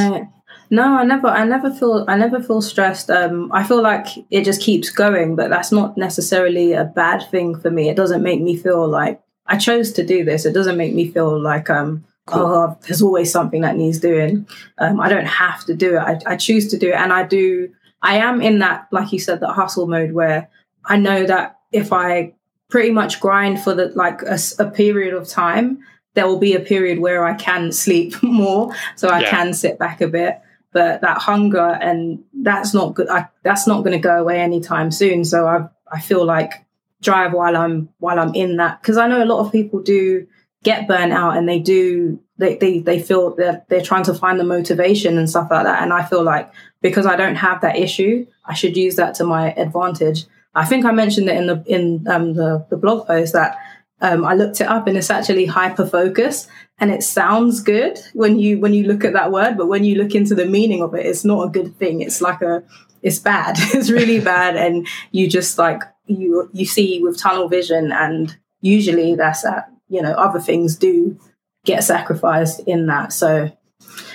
[0.70, 1.28] No, I never.
[1.28, 2.06] I never feel.
[2.08, 3.10] I never feel stressed.
[3.10, 7.60] Um, I feel like it just keeps going, but that's not necessarily a bad thing
[7.60, 7.90] for me.
[7.90, 10.46] It doesn't make me feel like I chose to do this.
[10.46, 12.06] It doesn't make me feel like um.
[12.28, 12.42] Cool.
[12.46, 14.48] Oh, there's always something that needs doing.
[14.78, 16.00] Um, I don't have to do it.
[16.00, 17.74] I, I choose to do it, and I do.
[18.02, 20.50] I am in that, like you said, that hustle mode where
[20.86, 22.34] I know that if I
[22.70, 25.80] pretty much grind for the like a period of time,
[26.14, 29.30] there will be a period where I can sleep more, so I Yeah.
[29.30, 30.40] can sit back a bit.
[30.74, 33.10] But that hunger and that's not good.
[33.10, 35.26] I, that's not going to go away anytime soon.
[35.26, 36.54] So I I feel like
[37.02, 40.26] drive while I'm while I'm in that because I know a lot of people do
[40.64, 44.40] get burnt out and they do they, they they feel that they're trying to find
[44.40, 45.84] the motivation and stuff like that.
[45.84, 46.52] And I feel like
[46.82, 50.26] because I don't have that issue, I should use that to my advantage.
[50.56, 53.58] I think I mentioned it in the in um, the the blog post that
[54.02, 56.48] um, I looked it up and it's actually hyper focus
[56.82, 59.96] and it sounds good when you when you look at that word, but when you
[59.96, 62.02] look into the meaning of it, it's not a good thing.
[62.02, 62.64] It's like a
[63.04, 63.56] it's bad.
[63.60, 69.16] it's really bad, and you just like you you see with tunnel vision, and usually
[69.16, 71.18] that's that you know other things do
[71.66, 73.14] get sacrificed in that.
[73.14, 73.52] So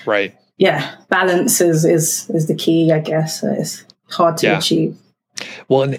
[0.07, 0.35] Right.
[0.59, 3.43] yeah, balance is is is the key, I guess.
[3.45, 4.59] It's hard to Yeah.
[4.59, 4.97] achieve.
[5.68, 5.99] Well, and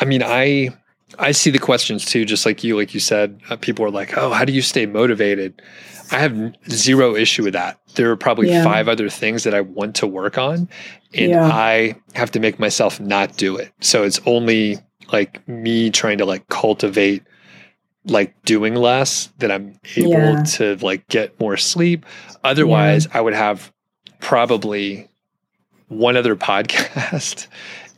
[0.00, 0.70] I mean, I
[1.18, 3.38] I see the questions too, just like you, like you said.
[3.48, 5.62] Uh, people are like, "Oh, how do you stay motivated?"
[6.10, 6.36] I have
[6.68, 7.78] zero issue with that.
[7.94, 8.64] There are probably Yeah.
[8.64, 10.68] five other things that I want to work on,
[11.14, 11.46] and Yeah.
[11.50, 13.70] I have to make myself not do it.
[13.80, 14.78] So it's only
[15.12, 17.22] like me trying to like cultivate
[18.06, 20.42] like doing less that I'm able Yeah.
[20.42, 22.04] to like get more sleep.
[22.42, 23.72] Otherwise, I would have
[24.20, 25.08] probably
[25.88, 27.46] one other podcast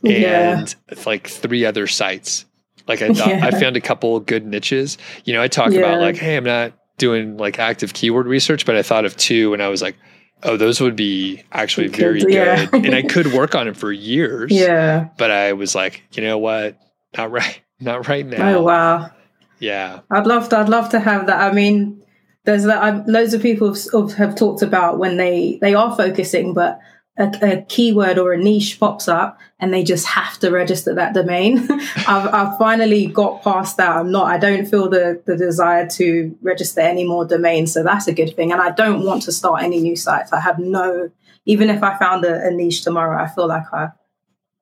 [0.01, 0.59] Yeah.
[0.59, 2.45] and like three other sites.
[2.87, 4.97] Like I thought, I found a couple good niches.
[5.25, 5.79] You know, I talk Yeah.
[5.79, 9.53] about like, hey, I'm not doing like active keyword research, but I thought of two,
[9.53, 9.95] and I was like,
[10.43, 12.65] oh, those would be actually could, very yeah.
[12.65, 14.51] good, and I could work on it for years.
[14.51, 15.09] Yeah.
[15.17, 16.77] But I was like, you know what?
[17.17, 17.61] Not right.
[17.79, 18.57] Not right oh, now.
[18.57, 19.11] Oh wow.
[19.59, 20.01] Yeah.
[20.09, 20.57] I'd love to.
[20.57, 21.39] I'd love to have that.
[21.39, 22.03] I mean,
[22.45, 23.07] there's that.
[23.07, 26.79] loads of people have, have- talked about when they they are focusing, but
[27.17, 31.13] a, a keyword or a niche pops up, and they just have to register that
[31.13, 31.67] domain.
[32.07, 33.89] I've, I've finally got past that.
[33.89, 34.27] I'm not.
[34.27, 38.35] I don't feel the the desire to register any more domains, so that's a good
[38.35, 38.51] thing.
[38.51, 40.31] And I don't want to start any new sites.
[40.31, 41.09] I have no
[41.47, 43.87] even if I found a, a niche tomorrow, I feel like I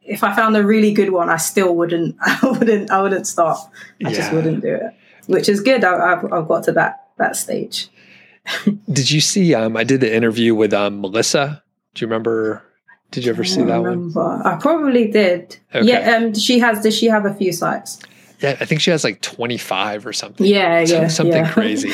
[0.06, 3.58] if I found a really good one, I still wouldn't I wouldn't I wouldn't start.
[4.06, 4.16] I yeah.
[4.16, 4.94] just wouldn't do it,
[5.28, 5.84] which is good.
[5.84, 7.90] I, have I've got to that that stage.
[8.92, 9.54] did you see?
[9.54, 11.64] Um, I did the interview with um, Melissa.
[11.94, 12.64] Do you remember?
[13.12, 14.20] Did you ever see that remember.
[14.20, 14.42] one?
[14.42, 15.58] I probably did.
[15.74, 15.88] Okay.
[15.88, 16.18] Yeah.
[16.18, 16.82] Um, she has.
[16.82, 18.00] Does she have a few sites?
[18.46, 20.46] Yeah, I think she has like 25 or something.
[20.46, 21.08] Yeah, yeah.
[21.08, 21.52] Something yeah.
[21.52, 21.90] crazy.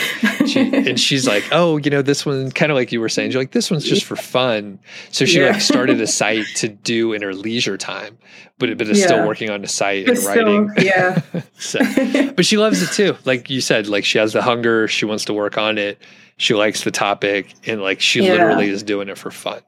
[0.45, 3.31] She, and she's like, oh, you know, this one, kind of like you were saying,
[3.31, 4.79] you're like, this one's just for fun.
[5.11, 5.51] So she yeah.
[5.51, 8.17] like started a site to do in her leisure time,
[8.57, 10.69] but, but is still working on the site but and writing.
[10.71, 11.21] Still, yeah.
[11.57, 13.17] so, but she loves it too.
[13.23, 14.89] Like you said, like she has the hunger.
[14.89, 16.01] She wants to work on it.
[16.35, 19.61] She likes the topic and like she literally is doing it for fun.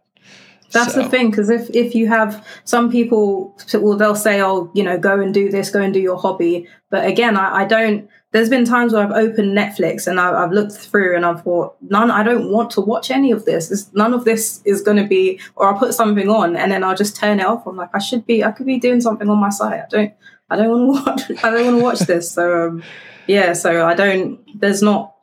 [0.74, 1.04] That's so.
[1.04, 4.98] the thing, because if if you have some people, well, they'll say, "Oh, you know,
[4.98, 8.10] go and do this, go and do your hobby." But again, I, I don't.
[8.32, 11.76] There's been times where I've opened Netflix and I, have looked through and I've thought,
[11.82, 12.10] none.
[12.10, 13.72] I don't want to watch any of this.
[13.72, 15.40] It's, none of this is going to be.
[15.56, 17.68] Or I'll put something on and then I'll just turn it off.
[17.68, 18.44] I'm like, I should be.
[18.44, 19.82] I could be doing something on my site.
[19.82, 20.14] I don't.
[20.50, 21.44] I don't want to watch.
[21.44, 22.32] I don't want to watch this.
[22.32, 22.84] So um,
[23.28, 23.54] yeah.
[23.54, 24.40] So I don't.
[24.60, 25.16] There's not.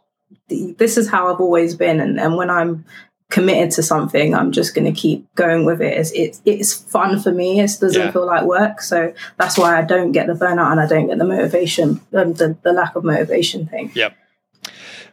[0.48, 2.84] This is how I've always been, and, and when I'm
[3.30, 5.96] committed to something, I'm just going to keep going with it.
[5.96, 7.60] It's, it's, it's fun for me.
[7.60, 8.10] It doesn't yeah.
[8.10, 8.82] feel like work.
[8.82, 12.34] So that's why I don't get the burnout and I don't get the motivation, um,
[12.34, 13.92] the, the lack of motivation thing.
[13.94, 14.16] Yep.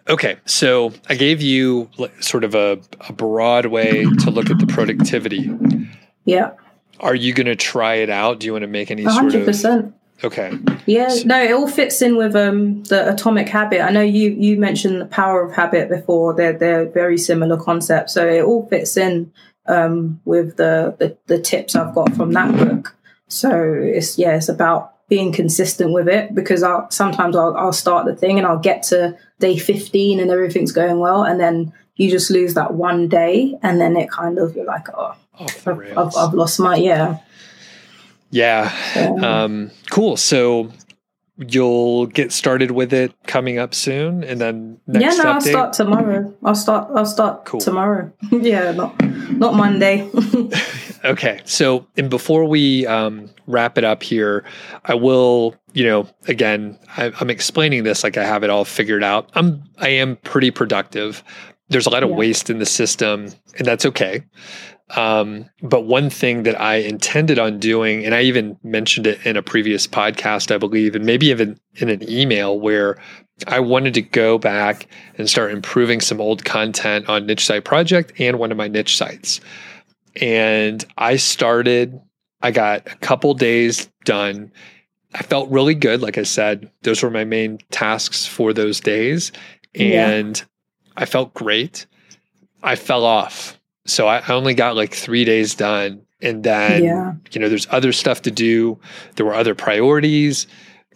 [0.09, 0.38] Okay.
[0.45, 1.89] So I gave you
[2.20, 5.49] sort of a, a broad way to look at the productivity.
[6.26, 6.53] Yeah.
[6.99, 8.39] Are you going to try it out?
[8.39, 9.13] Do you want to make any 100%.
[9.13, 9.93] sort of
[10.24, 10.57] Okay.
[10.86, 13.82] Yeah, no, it all fits in with um, the atomic habit.
[13.82, 16.34] I know you you mentioned the power of habit before.
[16.34, 19.32] They're they're very similar concepts, so it all fits in
[19.68, 22.95] um, with the, the the tips I've got from that book.
[23.28, 28.05] So it's yeah, it's about being consistent with it because I'll, sometimes I'll, I'll start
[28.05, 32.09] the thing and I'll get to day 15 and everything's going well and then you
[32.11, 36.15] just lose that one day and then it kind of you're like oh I've, I've,
[36.18, 37.20] I've, lost my yeah
[38.30, 38.71] yeah.
[39.21, 40.17] Um, cool.
[40.17, 40.71] So
[41.38, 45.25] you'll get started with it coming up soon and then yeah no update?
[45.25, 47.59] i'll start tomorrow i'll start i'll start cool.
[47.59, 48.99] tomorrow yeah not
[49.32, 50.09] not monday
[51.05, 54.43] okay so and before we um, wrap it up here
[54.86, 59.03] i will you know again I, i'm explaining this like i have it all figured
[59.03, 61.23] out i'm i am pretty productive
[61.69, 62.15] there's a lot of yeah.
[62.15, 63.28] waste in the system
[63.59, 64.23] and that's okay
[64.95, 69.35] um, but one thing that I intended on doing, and I even mentioned it in
[69.35, 72.97] a previous podcast, I believe, and maybe even in an email where
[73.47, 78.13] I wanted to go back and start improving some old content on Niche Site Project
[78.19, 79.41] and one of my niche sites.
[80.21, 81.99] And I started,
[82.41, 84.51] I got a couple days done.
[85.13, 86.01] I felt really good.
[86.01, 89.31] Like I said, those were my main tasks for those days.
[89.75, 90.45] And yeah.
[90.95, 91.85] I felt great.
[92.63, 93.56] I fell off
[93.88, 96.03] so I only got like three days done.
[96.21, 97.13] And then, yeah.
[97.31, 98.79] you know, there's other stuff to do.
[99.15, 100.47] There were other priorities.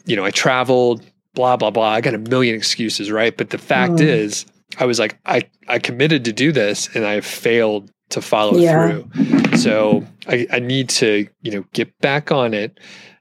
[0.06, 1.90] You know, I traveled, blah, blah, blah.
[1.90, 3.36] I got a million excuses, right?
[3.38, 4.02] But the fact mm.
[4.02, 4.46] is,
[4.80, 9.04] I was like, I, I committed to do this and I failed to follow yeah.
[9.04, 9.58] through.
[9.58, 12.80] So I, I need to, you know, get back on it.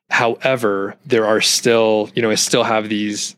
[0.08, 3.36] However, there are still, you know, I still have these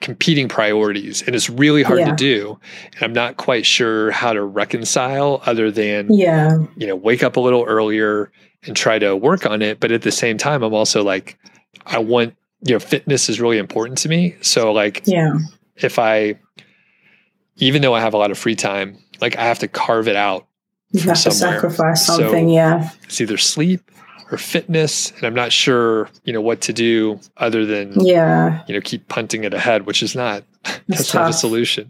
[0.00, 2.10] competing priorities and it's really hard yeah.
[2.10, 2.58] to do.
[2.94, 6.58] And i'm not quite sure how to reconcile other than yeah.
[6.76, 8.30] you know wake up a little earlier
[8.64, 9.80] and try to work on it.
[9.80, 11.38] But at the same time i'm also like
[11.86, 14.36] i want you know fitness is really important to me.
[14.40, 15.38] So like yeah.
[15.76, 16.38] if i
[17.56, 20.16] even though i have a lot of free time like i have to carve it
[20.16, 20.46] out
[20.92, 21.54] you have somewhere.
[21.54, 22.90] to sacrifice something so yeah.
[23.04, 23.90] it's either sleep
[24.30, 28.74] or fitness and i'm not sure you know what to do other than yeah you
[28.74, 30.42] know keep punting it ahead which is not
[30.88, 31.88] that's not a solution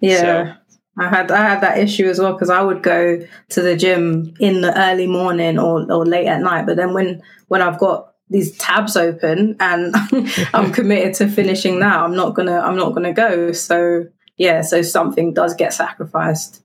[0.00, 0.60] yeah so.
[0.98, 4.34] I had I had that issue as well because I would go to the gym
[4.38, 8.12] in the early morning or, or late at night, but then when when I've got
[8.28, 9.94] these tabs open and
[10.54, 13.52] I'm committed to finishing that, I'm not gonna I'm not gonna go.
[13.52, 14.06] So
[14.36, 16.62] yeah, so something does get sacrificed.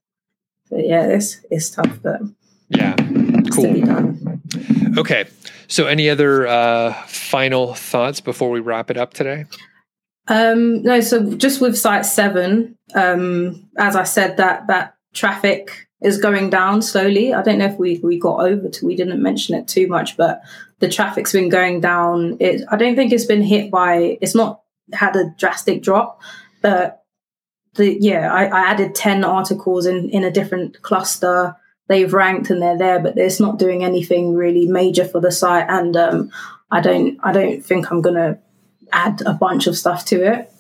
[0.70, 2.22] But yeah, it's it's tough, but
[2.70, 2.96] yeah,
[3.52, 3.74] cool.
[4.98, 5.26] Okay.
[5.68, 9.46] So, any other uh, final thoughts before we wrap it up today?
[10.28, 11.02] Um, no.
[11.02, 16.82] So, just with site seven, um, as I said, that that traffic is going down
[16.82, 17.34] slowly.
[17.34, 18.86] I don't know if we we got over to.
[18.86, 20.42] We didn't mention it too much, but
[20.80, 22.38] the traffic's been going down.
[22.40, 22.62] It.
[22.70, 24.18] I don't think it's been hit by.
[24.22, 24.62] It's not
[24.94, 26.22] had a drastic drop,
[26.62, 27.04] but
[27.74, 28.32] the yeah.
[28.32, 31.56] I, I added ten articles in in a different cluster
[31.88, 35.66] they've ranked and they're there, but it's not doing anything really major for the site.
[35.70, 36.32] And um,
[36.72, 38.40] I don't, I don't think I'm going to
[38.92, 40.52] add a bunch of stuff to it.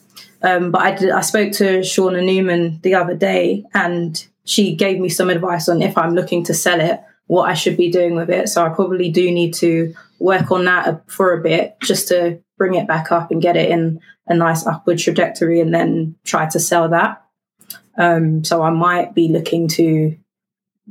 [0.41, 4.99] Um, but I, did, I spoke to Shauna Newman the other day, and she gave
[4.99, 8.15] me some advice on if I'm looking to sell it, what I should be doing
[8.15, 8.49] with it.
[8.49, 12.75] So I probably do need to work on that for a bit just to bring
[12.75, 16.59] it back up and get it in a nice upward trajectory, and then try to
[16.59, 17.23] sell that.
[17.97, 20.15] Um, so I might be looking to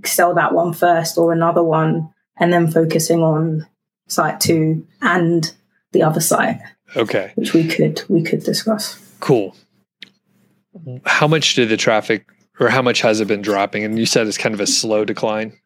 [0.05, 3.67] sell that one first or another one, and then focusing on
[4.09, 5.53] site two and
[5.93, 6.61] the other site.
[6.97, 7.33] Okay.
[7.37, 9.01] Which we could we could discuss.
[9.21, 9.57] Cool.
[11.07, 12.27] How much did the traffic
[12.61, 13.85] or how much has it been dropping?
[13.85, 15.59] And you said it's kind of a slow decline.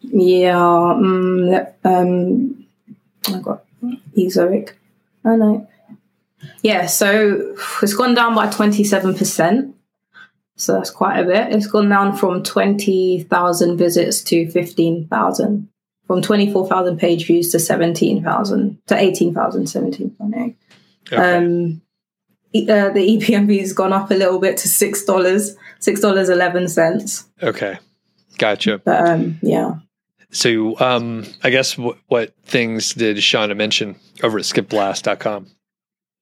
[0.00, 0.58] Yeah.
[0.58, 2.66] Um, um
[3.28, 3.64] I got
[4.16, 4.72] Ezoic.
[5.24, 5.66] i know
[6.62, 9.75] Yeah, so it's gone down by twenty seven percent.
[10.56, 11.52] So that's quite a bit.
[11.52, 15.68] It's gone down from twenty thousand visits to fifteen thousand.
[16.06, 20.56] From twenty four thousand page views to seventeen thousand to eighteen thousand, seventeen point
[21.12, 21.16] Okay.
[21.16, 21.82] Um,
[22.54, 26.68] uh, the EPMV has gone up a little bit to six dollars, six dollars eleven
[26.68, 27.26] cents.
[27.42, 27.78] Okay,
[28.38, 28.78] gotcha.
[28.78, 29.76] But um, yeah.
[30.30, 35.46] So, um, I guess w- what things did Shauna mention over at skipblast.com?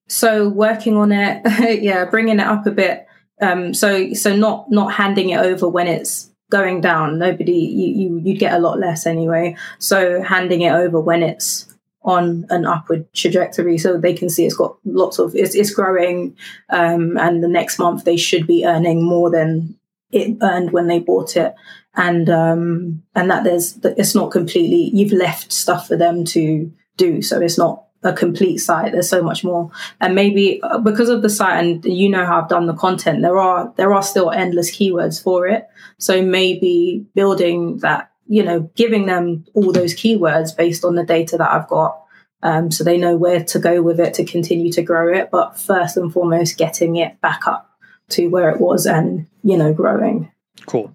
[0.09, 1.43] So, working on it,
[1.82, 3.07] yeah, bringing it up a bit.
[3.45, 7.19] Um, so, so not not handing it over when it's going down.
[7.19, 9.57] Nobody, you, you you'd get a lot less anyway.
[9.79, 11.75] So, handing it over when it's
[12.05, 16.37] on an upward trajectory so they can see it's got lots of it's, it's growing
[16.69, 19.75] um, and the next month they should be earning more than
[20.13, 21.55] it earned when they bought it
[21.97, 27.23] and um, and that there's it's not completely you've left stuff for them to do
[27.23, 31.23] so it's not a complete site there's so much more and maybe uh, because of
[31.23, 34.31] the site and you know how I've done the content there are there are still
[34.31, 35.67] endless keywords for it
[35.99, 41.37] so maybe building that you know, giving them all those keywords based on the data
[41.37, 42.01] that I've got.
[42.43, 45.31] Um, so they know where to go with it to continue to grow it.
[45.31, 47.71] But first and foremost, getting it back up
[48.11, 50.31] to where it was and, you know, growing.
[50.67, 50.95] Cool.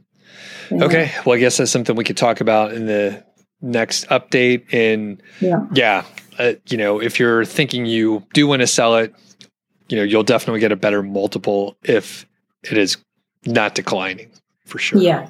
[0.70, 0.84] Yeah.
[0.86, 1.12] Okay.
[1.26, 3.24] Well, I guess that's something we could talk about in the
[3.62, 4.72] next update.
[4.74, 6.05] And yeah, yeah
[6.39, 9.13] uh, you know, if you're thinking you do want to sell it,
[9.89, 12.25] you know, you'll definitely get a better multiple if
[12.63, 12.97] it is
[13.45, 14.31] not declining
[14.65, 15.01] for sure.
[15.01, 15.29] Yeah.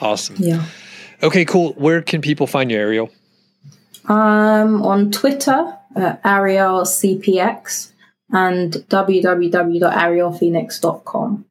[0.00, 0.34] Awesome.
[0.38, 0.64] Yeah.
[1.22, 1.74] Okay, cool.
[1.74, 3.10] Where can people find you, Ariel?
[4.06, 7.92] Um, on Twitter, uh, Ariel CPX
[8.30, 11.44] and www.arielphoenix.com.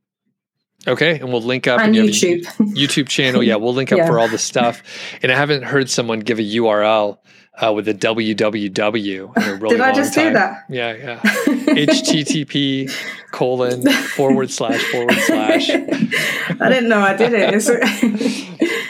[0.86, 2.44] Okay, and we'll link up and YouTube
[2.76, 3.42] YouTube channel.
[3.42, 4.06] Yeah, we'll link up yeah.
[4.06, 4.84] for all the stuff.
[5.22, 7.20] And I haven't heard someone give a URL
[7.62, 9.38] uh, with a www.
[9.48, 10.28] A really Did I just time.
[10.28, 10.66] do that?
[10.70, 11.20] Yeah, yeah.
[11.76, 12.92] HTTP
[13.32, 15.70] colon forward slash forward slash.
[15.70, 17.54] I didn't know I did it.
[17.54, 17.68] It's,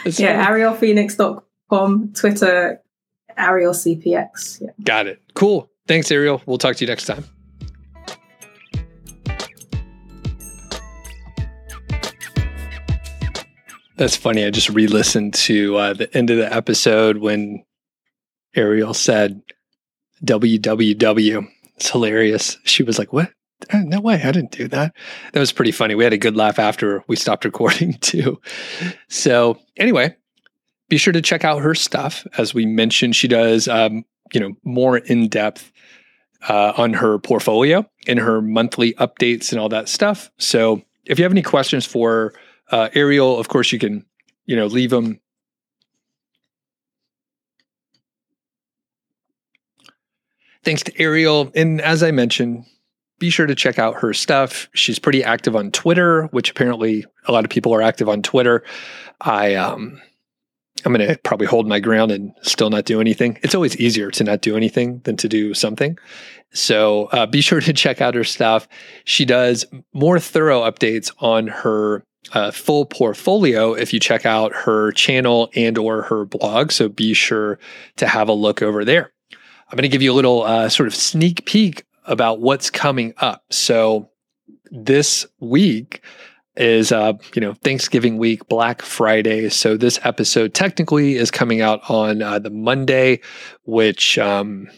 [0.04, 2.82] it's yeah, arielphoenix.com, Twitter,
[3.38, 4.60] arielcpx.
[4.60, 4.70] Yeah.
[4.82, 5.22] Got it.
[5.34, 5.70] Cool.
[5.86, 6.40] Thanks, Ariel.
[6.46, 7.24] We'll talk to you next time.
[13.96, 14.44] That's funny.
[14.44, 17.64] I just re listened to uh, the end of the episode when
[18.54, 19.42] Ariel said
[20.24, 21.48] www.
[21.76, 22.58] It's hilarious.
[22.64, 23.30] She was like, What?
[23.72, 24.20] Uh, no way.
[24.22, 24.94] I didn't do that.
[25.32, 25.94] That was pretty funny.
[25.94, 28.40] We had a good laugh after we stopped recording, too.
[29.08, 30.16] So, anyway,
[30.88, 32.26] be sure to check out her stuff.
[32.36, 35.72] As we mentioned, she does, um, you know, more in depth
[36.48, 40.30] uh, on her portfolio and her monthly updates and all that stuff.
[40.38, 42.34] So, if you have any questions for
[42.70, 44.04] uh, Ariel, of course, you can,
[44.46, 45.20] you know, leave them.
[50.64, 51.50] Thanks to Ariel.
[51.54, 52.64] And as I mentioned,
[53.18, 54.68] be sure to check out her stuff.
[54.74, 58.64] She's pretty active on Twitter, which apparently a lot of people are active on Twitter.
[59.20, 60.00] I, um,
[60.84, 63.38] I'm going to probably hold my ground and still not do anything.
[63.42, 65.96] It's always easier to not do anything than to do something.
[66.52, 68.68] So uh, be sure to check out her stuff.
[69.04, 74.92] She does more thorough updates on her uh, full portfolio if you check out her
[74.92, 76.72] channel and or her blog.
[76.72, 77.58] So be sure
[77.96, 79.13] to have a look over there.
[79.74, 83.12] I'm going to give you a little uh, sort of sneak peek about what's coming
[83.16, 83.42] up.
[83.50, 84.08] So
[84.70, 86.00] this week
[86.54, 89.48] is uh, you know Thanksgiving week, Black Friday.
[89.48, 93.20] So this episode technically is coming out on uh, the Monday,
[93.64, 94.68] which um,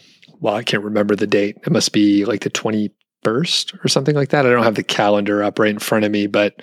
[0.40, 1.58] well I can't remember the date.
[1.66, 4.46] It must be like the 21st or something like that.
[4.46, 6.62] I don't have the calendar up right in front of me, but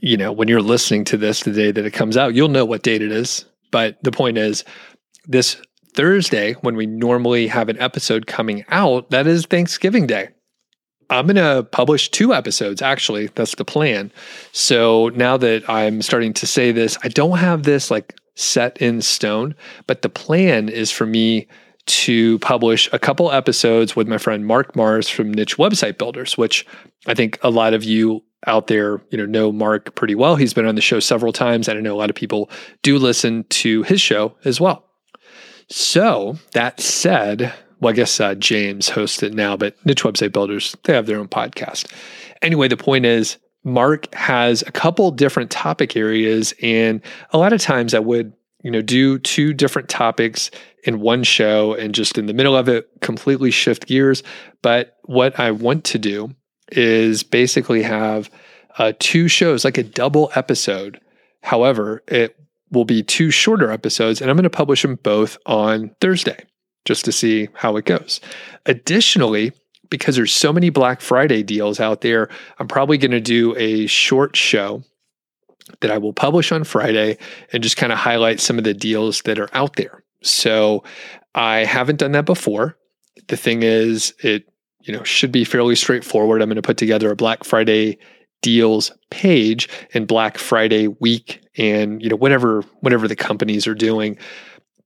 [0.00, 2.64] you know, when you're listening to this the day that it comes out, you'll know
[2.64, 3.44] what date it is.
[3.72, 4.62] But the point is,
[5.26, 5.56] this
[5.94, 10.28] Thursday, when we normally have an episode coming out, that is Thanksgiving Day.
[11.10, 13.26] I'm going to publish two episodes, actually.
[13.34, 14.10] That's the plan.
[14.52, 19.02] So now that I'm starting to say this, I don't have this like set in
[19.02, 19.54] stone,
[19.86, 21.48] but the plan is for me
[21.84, 26.64] to publish a couple episodes with my friend Mark Mars from Niche Website Builders, which
[27.06, 30.36] I think a lot of you out there, you know, know Mark pretty well.
[30.36, 32.50] He's been on the show several times, and I know a lot of people
[32.82, 34.88] do listen to his show as well.
[35.72, 40.76] So that said, well, I guess uh, James hosts it now, but Niche Website Builders,
[40.84, 41.90] they have their own podcast.
[42.42, 47.00] Anyway, the point is, Mark has a couple different topic areas, and
[47.30, 50.50] a lot of times I would, you know, do two different topics
[50.84, 54.22] in one show and just in the middle of it completely shift gears.
[54.60, 56.34] But what I want to do
[56.70, 58.28] is basically have
[58.76, 61.00] uh, two shows, like a double episode.
[61.42, 62.36] However, it
[62.72, 66.44] will be two shorter episodes, and I'm going to publish them both on Thursday
[66.84, 68.20] just to see how it goes.
[68.66, 69.52] Additionally,
[69.90, 73.86] because there's so many Black Friday deals out there, I'm probably going to do a
[73.86, 74.82] short show
[75.80, 77.18] that I will publish on Friday
[77.52, 80.02] and just kind of highlight some of the deals that are out there.
[80.22, 80.82] So
[81.34, 82.76] I haven't done that before.
[83.28, 84.44] The thing is, it
[84.80, 86.42] you know should be fairly straightforward.
[86.42, 87.98] I'm going to put together a Black Friday
[88.42, 94.18] deals page and Black Friday week and you know whatever whatever the companies are doing.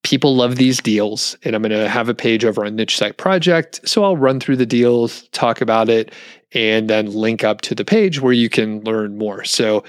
[0.02, 3.16] People love these deals, and I'm going to have a page over on Niche Site
[3.16, 3.80] Project.
[3.88, 6.12] So I'll run through the deals, talk about it,
[6.52, 9.42] and then link up to the page where you can learn more.
[9.42, 9.82] So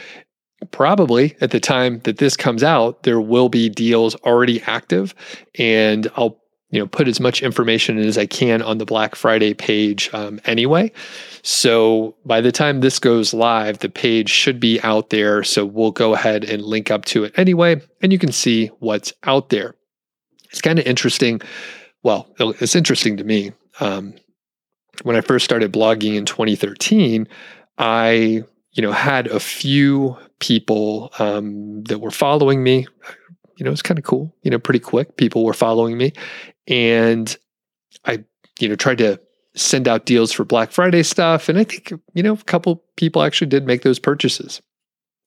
[0.72, 5.14] probably at the time that this comes out, there will be deals already active,
[5.60, 9.54] and I'll you know put as much information as I can on the Black Friday
[9.54, 10.92] page um, anyway.
[11.42, 15.44] So by the time this goes live, the page should be out there.
[15.44, 19.14] So we'll go ahead and link up to it anyway, and you can see what's
[19.24, 19.76] out there.
[20.52, 21.42] It's kind of interesting.
[22.04, 23.54] Well, it's interesting to me.
[23.80, 24.14] Um,
[25.04, 27.28] when I first started blogging in 2013,
[27.78, 32.88] I you know had a few people um, that were following me
[33.58, 35.18] you know, it's kind of cool, you know, pretty quick.
[35.18, 36.14] People were following me.
[36.68, 37.36] And
[38.06, 38.24] I,
[38.60, 39.20] you know, tried to
[39.56, 41.50] send out deals for Black Friday stuff.
[41.50, 44.62] And I think, you know, a couple people actually did make those purchases.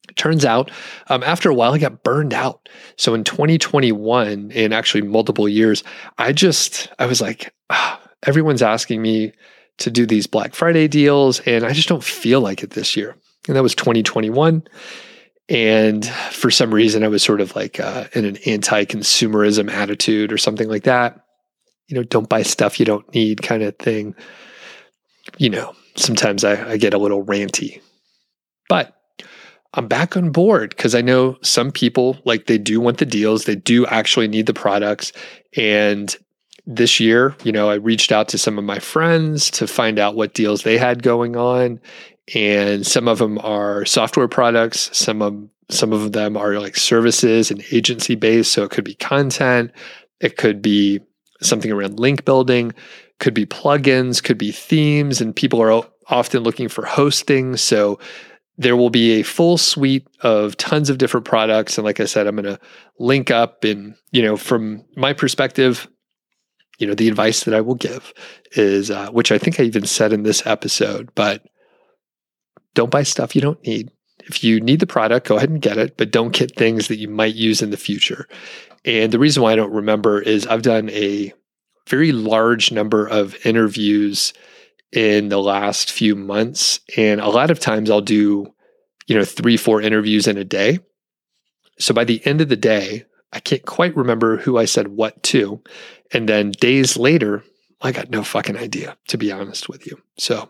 [0.09, 0.71] It turns out,
[1.09, 2.69] um, after a while, I got burned out.
[2.97, 5.85] So in 2021, and actually multiple years,
[6.19, 9.33] I just, I was like, oh, everyone's asking me
[9.79, 13.17] to do these Black Friday deals, and I just don't feel like it this year.
[13.47, 14.63] And that was 2021.
[15.49, 20.33] And for some reason, I was sort of like uh, in an anti consumerism attitude
[20.33, 21.25] or something like that.
[21.91, 24.15] You know, don't buy stuff you don't need kind of thing.
[25.39, 27.81] You know, sometimes I, I get a little ranty.
[28.69, 28.97] But
[29.75, 33.45] I'm back on board because I know some people like they do want the deals,
[33.45, 35.13] they do actually need the products.
[35.57, 36.15] And
[36.67, 40.15] this year, you know, I reached out to some of my friends to find out
[40.15, 41.81] what deals they had going on
[42.35, 45.37] and some of them are software products some of
[45.69, 49.71] some of them are like services and agency based so it could be content
[50.21, 51.01] it could be
[51.43, 52.73] something around link building
[53.19, 57.99] could be plugins could be themes and people are often looking for hosting so
[58.59, 62.27] there will be a full suite of tons of different products and like i said
[62.27, 62.61] i'm going to
[62.99, 65.89] link up and you know from my perspective
[66.79, 68.13] you know the advice that i will give
[68.53, 71.45] is uh, which i think i even said in this episode but
[72.75, 73.91] don't buy stuff you don't need.
[74.31, 76.99] If you need the product, go ahead and get it, but don't get things that
[76.99, 78.29] you might use in the future.
[78.85, 81.33] And the reason why I don't remember is I've done a
[81.89, 84.33] very large number of interviews
[84.93, 86.79] in the last few months.
[86.97, 88.55] And a lot of times I'll do,
[89.09, 90.79] you know, three, four interviews in a day.
[91.81, 95.21] So by the end of the day, I can't quite remember who I said what
[95.25, 95.61] to.
[96.13, 97.43] And then days later,
[97.81, 100.01] I got no fucking idea, to be honest with you.
[100.19, 100.49] So,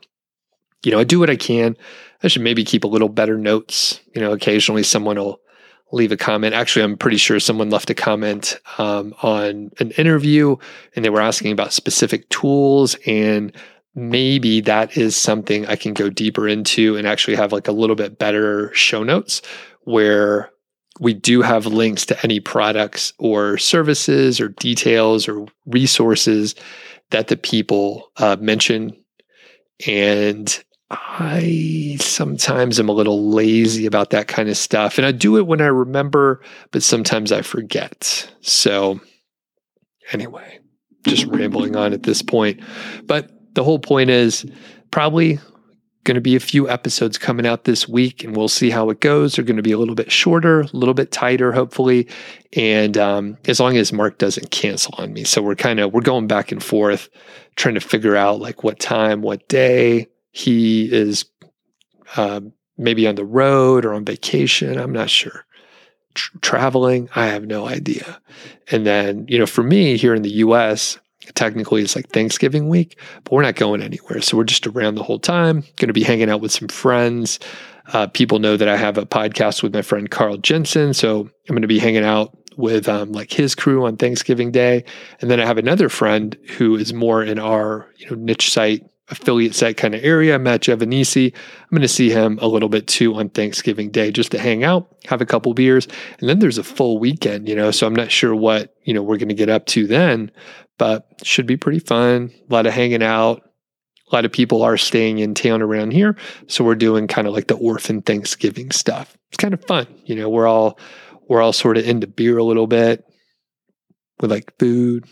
[0.85, 1.77] you know, I do what I can.
[2.23, 4.01] I should maybe keep a little better notes.
[4.15, 5.41] You know, occasionally someone will
[5.93, 6.55] leave a comment.
[6.55, 10.57] Actually, I'm pretty sure someone left a comment um, on an interview
[10.95, 12.97] and they were asking about specific tools.
[13.07, 13.53] And
[13.95, 17.97] maybe that is something I can go deeper into and actually have like a little
[17.97, 19.43] bit better show notes
[19.83, 20.51] where
[21.01, 26.55] we do have links to any products or services or details or resources
[27.11, 28.97] that the people uh, mention.
[29.87, 34.99] And I sometimes am a little lazy about that kind of stuff.
[34.99, 36.43] And I do it when I remember,
[36.73, 38.29] but sometimes I forget.
[38.41, 39.01] So,
[40.13, 40.59] anyway,
[41.07, 42.61] just rambling on at this point.
[43.05, 44.45] But the whole point is
[44.91, 45.39] probably
[46.03, 49.01] going to be a few episodes coming out this week, and we'll see how it
[49.01, 49.35] goes.
[49.35, 52.09] They're going to be a little bit shorter, a little bit tighter, hopefully.
[52.55, 55.23] And um, as long as Mark doesn't cancel on me.
[55.23, 57.09] So, we're kind of we're going back and forth
[57.55, 61.25] trying to figure out like what time, what day he is
[62.17, 62.41] uh,
[62.77, 64.79] maybe on the road or on vacation.
[64.79, 65.45] I'm not sure.
[66.15, 68.21] Tr- traveling, I have no idea.
[68.71, 70.99] And then, you know, for me here in the US,
[71.35, 74.21] technically it's like Thanksgiving week, but we're not going anywhere.
[74.23, 77.39] So we're just around the whole time, going to be hanging out with some friends.
[77.93, 80.95] Uh, people know that I have a podcast with my friend Carl Jensen.
[80.95, 84.85] So I'm going to be hanging out with um, like his crew on Thanksgiving Day.
[85.21, 88.85] And then I have another friend who is more in our you know niche site
[89.11, 91.33] affiliate site kind of area, Matt Giovanisi.
[91.35, 94.65] I'm going to see him a little bit too on Thanksgiving Day just to hang
[94.65, 95.89] out, have a couple beers.
[96.21, 99.03] And then there's a full weekend, you know, so I'm not sure what, you know,
[99.03, 100.31] we're going to get up to then,
[100.79, 102.33] but should be pretty fun.
[102.49, 103.43] A lot of hanging out.
[104.11, 106.17] A lot of people are staying in town around here.
[106.49, 109.17] So we're doing kind of like the orphan Thanksgiving stuff.
[109.29, 109.87] It's kind of fun.
[110.05, 110.79] You know, we're all
[111.29, 113.05] we're all sort of into beer a little bit.
[114.21, 115.05] We like food.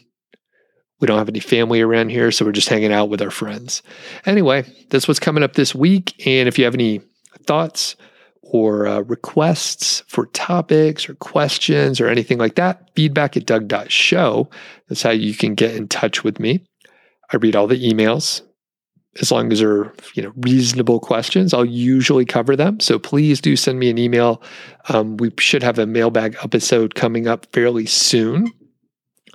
[1.00, 3.82] We don't have any family around here, so we're just hanging out with our friends.
[4.26, 6.14] Anyway, that's what's coming up this week.
[6.26, 7.00] And if you have any
[7.44, 7.94] thoughts
[8.42, 14.48] or uh, requests for topics or questions or anything like that, feedback at doug.show.
[14.88, 16.64] That's how you can get in touch with me.
[17.32, 18.42] I read all the emails
[19.20, 23.56] as long as they're you know reasonable questions i'll usually cover them so please do
[23.56, 24.42] send me an email
[24.90, 28.52] um, we should have a mailbag episode coming up fairly soon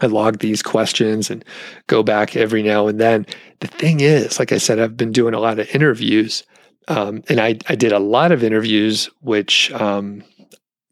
[0.03, 1.43] i log these questions and
[1.87, 3.25] go back every now and then
[3.59, 6.43] the thing is like i said i've been doing a lot of interviews
[6.89, 10.23] um, and I, I did a lot of interviews which um,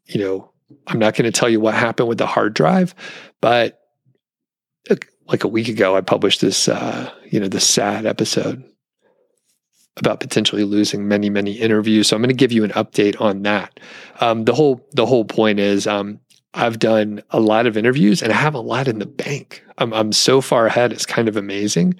[0.06, 0.50] you know
[0.86, 2.94] i'm not going to tell you what happened with the hard drive
[3.40, 3.78] but
[5.28, 8.64] like a week ago i published this uh, you know the sad episode
[9.98, 12.08] about potentially losing many many interviews.
[12.08, 13.78] So I'm going to give you an update on that.
[14.20, 16.20] Um, the whole the whole point is um,
[16.54, 19.64] I've done a lot of interviews and I have a lot in the bank.
[19.78, 21.94] I'm, I'm so far ahead; it's kind of amazing.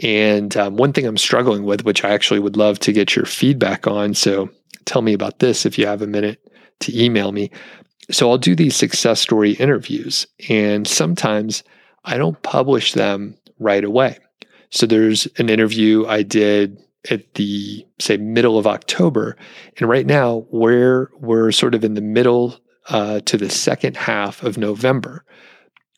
[0.00, 3.26] And um, one thing I'm struggling with, which I actually would love to get your
[3.26, 4.14] feedback on.
[4.14, 4.50] So
[4.84, 6.40] tell me about this if you have a minute
[6.80, 7.50] to email me.
[8.10, 11.64] So I'll do these success story interviews, and sometimes
[12.04, 14.18] I don't publish them right away.
[14.70, 16.80] So there's an interview I did
[17.10, 19.36] at the say middle of October,
[19.78, 24.42] and right now we're we're sort of in the middle uh, to the second half
[24.42, 25.24] of November.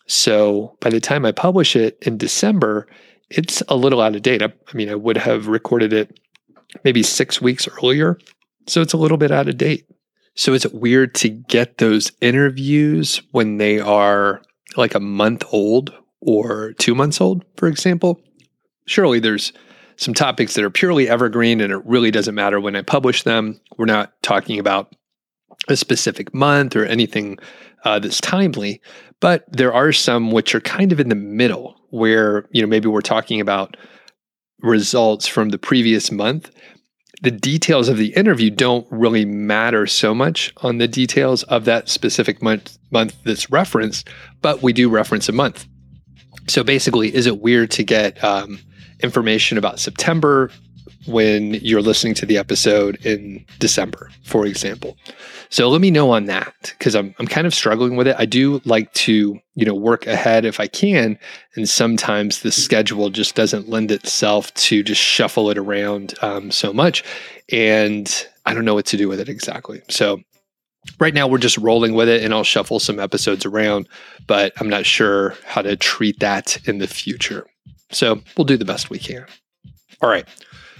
[0.07, 2.89] So by the time I publish it in December,
[3.31, 4.43] it's a little out of date.
[4.43, 6.19] I, mean, I would have recorded it
[6.83, 8.19] maybe six weeks earlier,
[8.67, 9.87] so it's a little bit out of date.
[10.35, 14.41] So is it weird to get those interviews when they are
[14.77, 18.21] like a month old or two months old, for example?
[18.87, 19.53] Surely there's
[19.97, 23.61] some topics that are purely evergreen and it really doesn't matter when I publish them.
[23.77, 24.95] We're not talking about
[25.71, 27.39] a specific month or anything
[27.85, 28.81] uh, that's timely,
[29.21, 32.89] but there are some which are kind of in the middle where, you know, maybe
[32.89, 33.77] we're talking about
[34.61, 36.51] results from the previous month.
[37.23, 41.89] The details of the interview don't really matter so much on the details of that
[41.89, 44.09] specific month month that's referenced,
[44.41, 45.67] but we do reference a month.
[46.47, 48.61] So basically, is it weird to get um,
[49.03, 50.51] information about September
[51.07, 54.97] when you're listening to the episode in December, for example.
[55.51, 58.17] So let me know on that because I'm I'm kind of struggling with it.
[58.19, 61.19] I do like to, you know, work ahead if I can,
[61.57, 66.73] and sometimes the schedule just doesn't lend itself to just shuffle it around um, so
[66.73, 67.05] much,
[67.51, 69.83] and I don't know what to do with it exactly.
[69.89, 70.21] So
[71.01, 73.89] right now we're just rolling with it, and I'll shuffle some episodes around,
[74.27, 77.47] but I'm not sure how to treat that in the future.
[77.91, 79.25] So we'll do the best we can.
[80.01, 80.27] All right.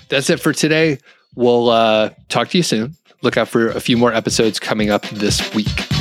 [0.09, 0.99] That's it for today.
[1.35, 2.97] We'll uh, talk to you soon.
[3.23, 5.98] Look out for a few more episodes coming up this week.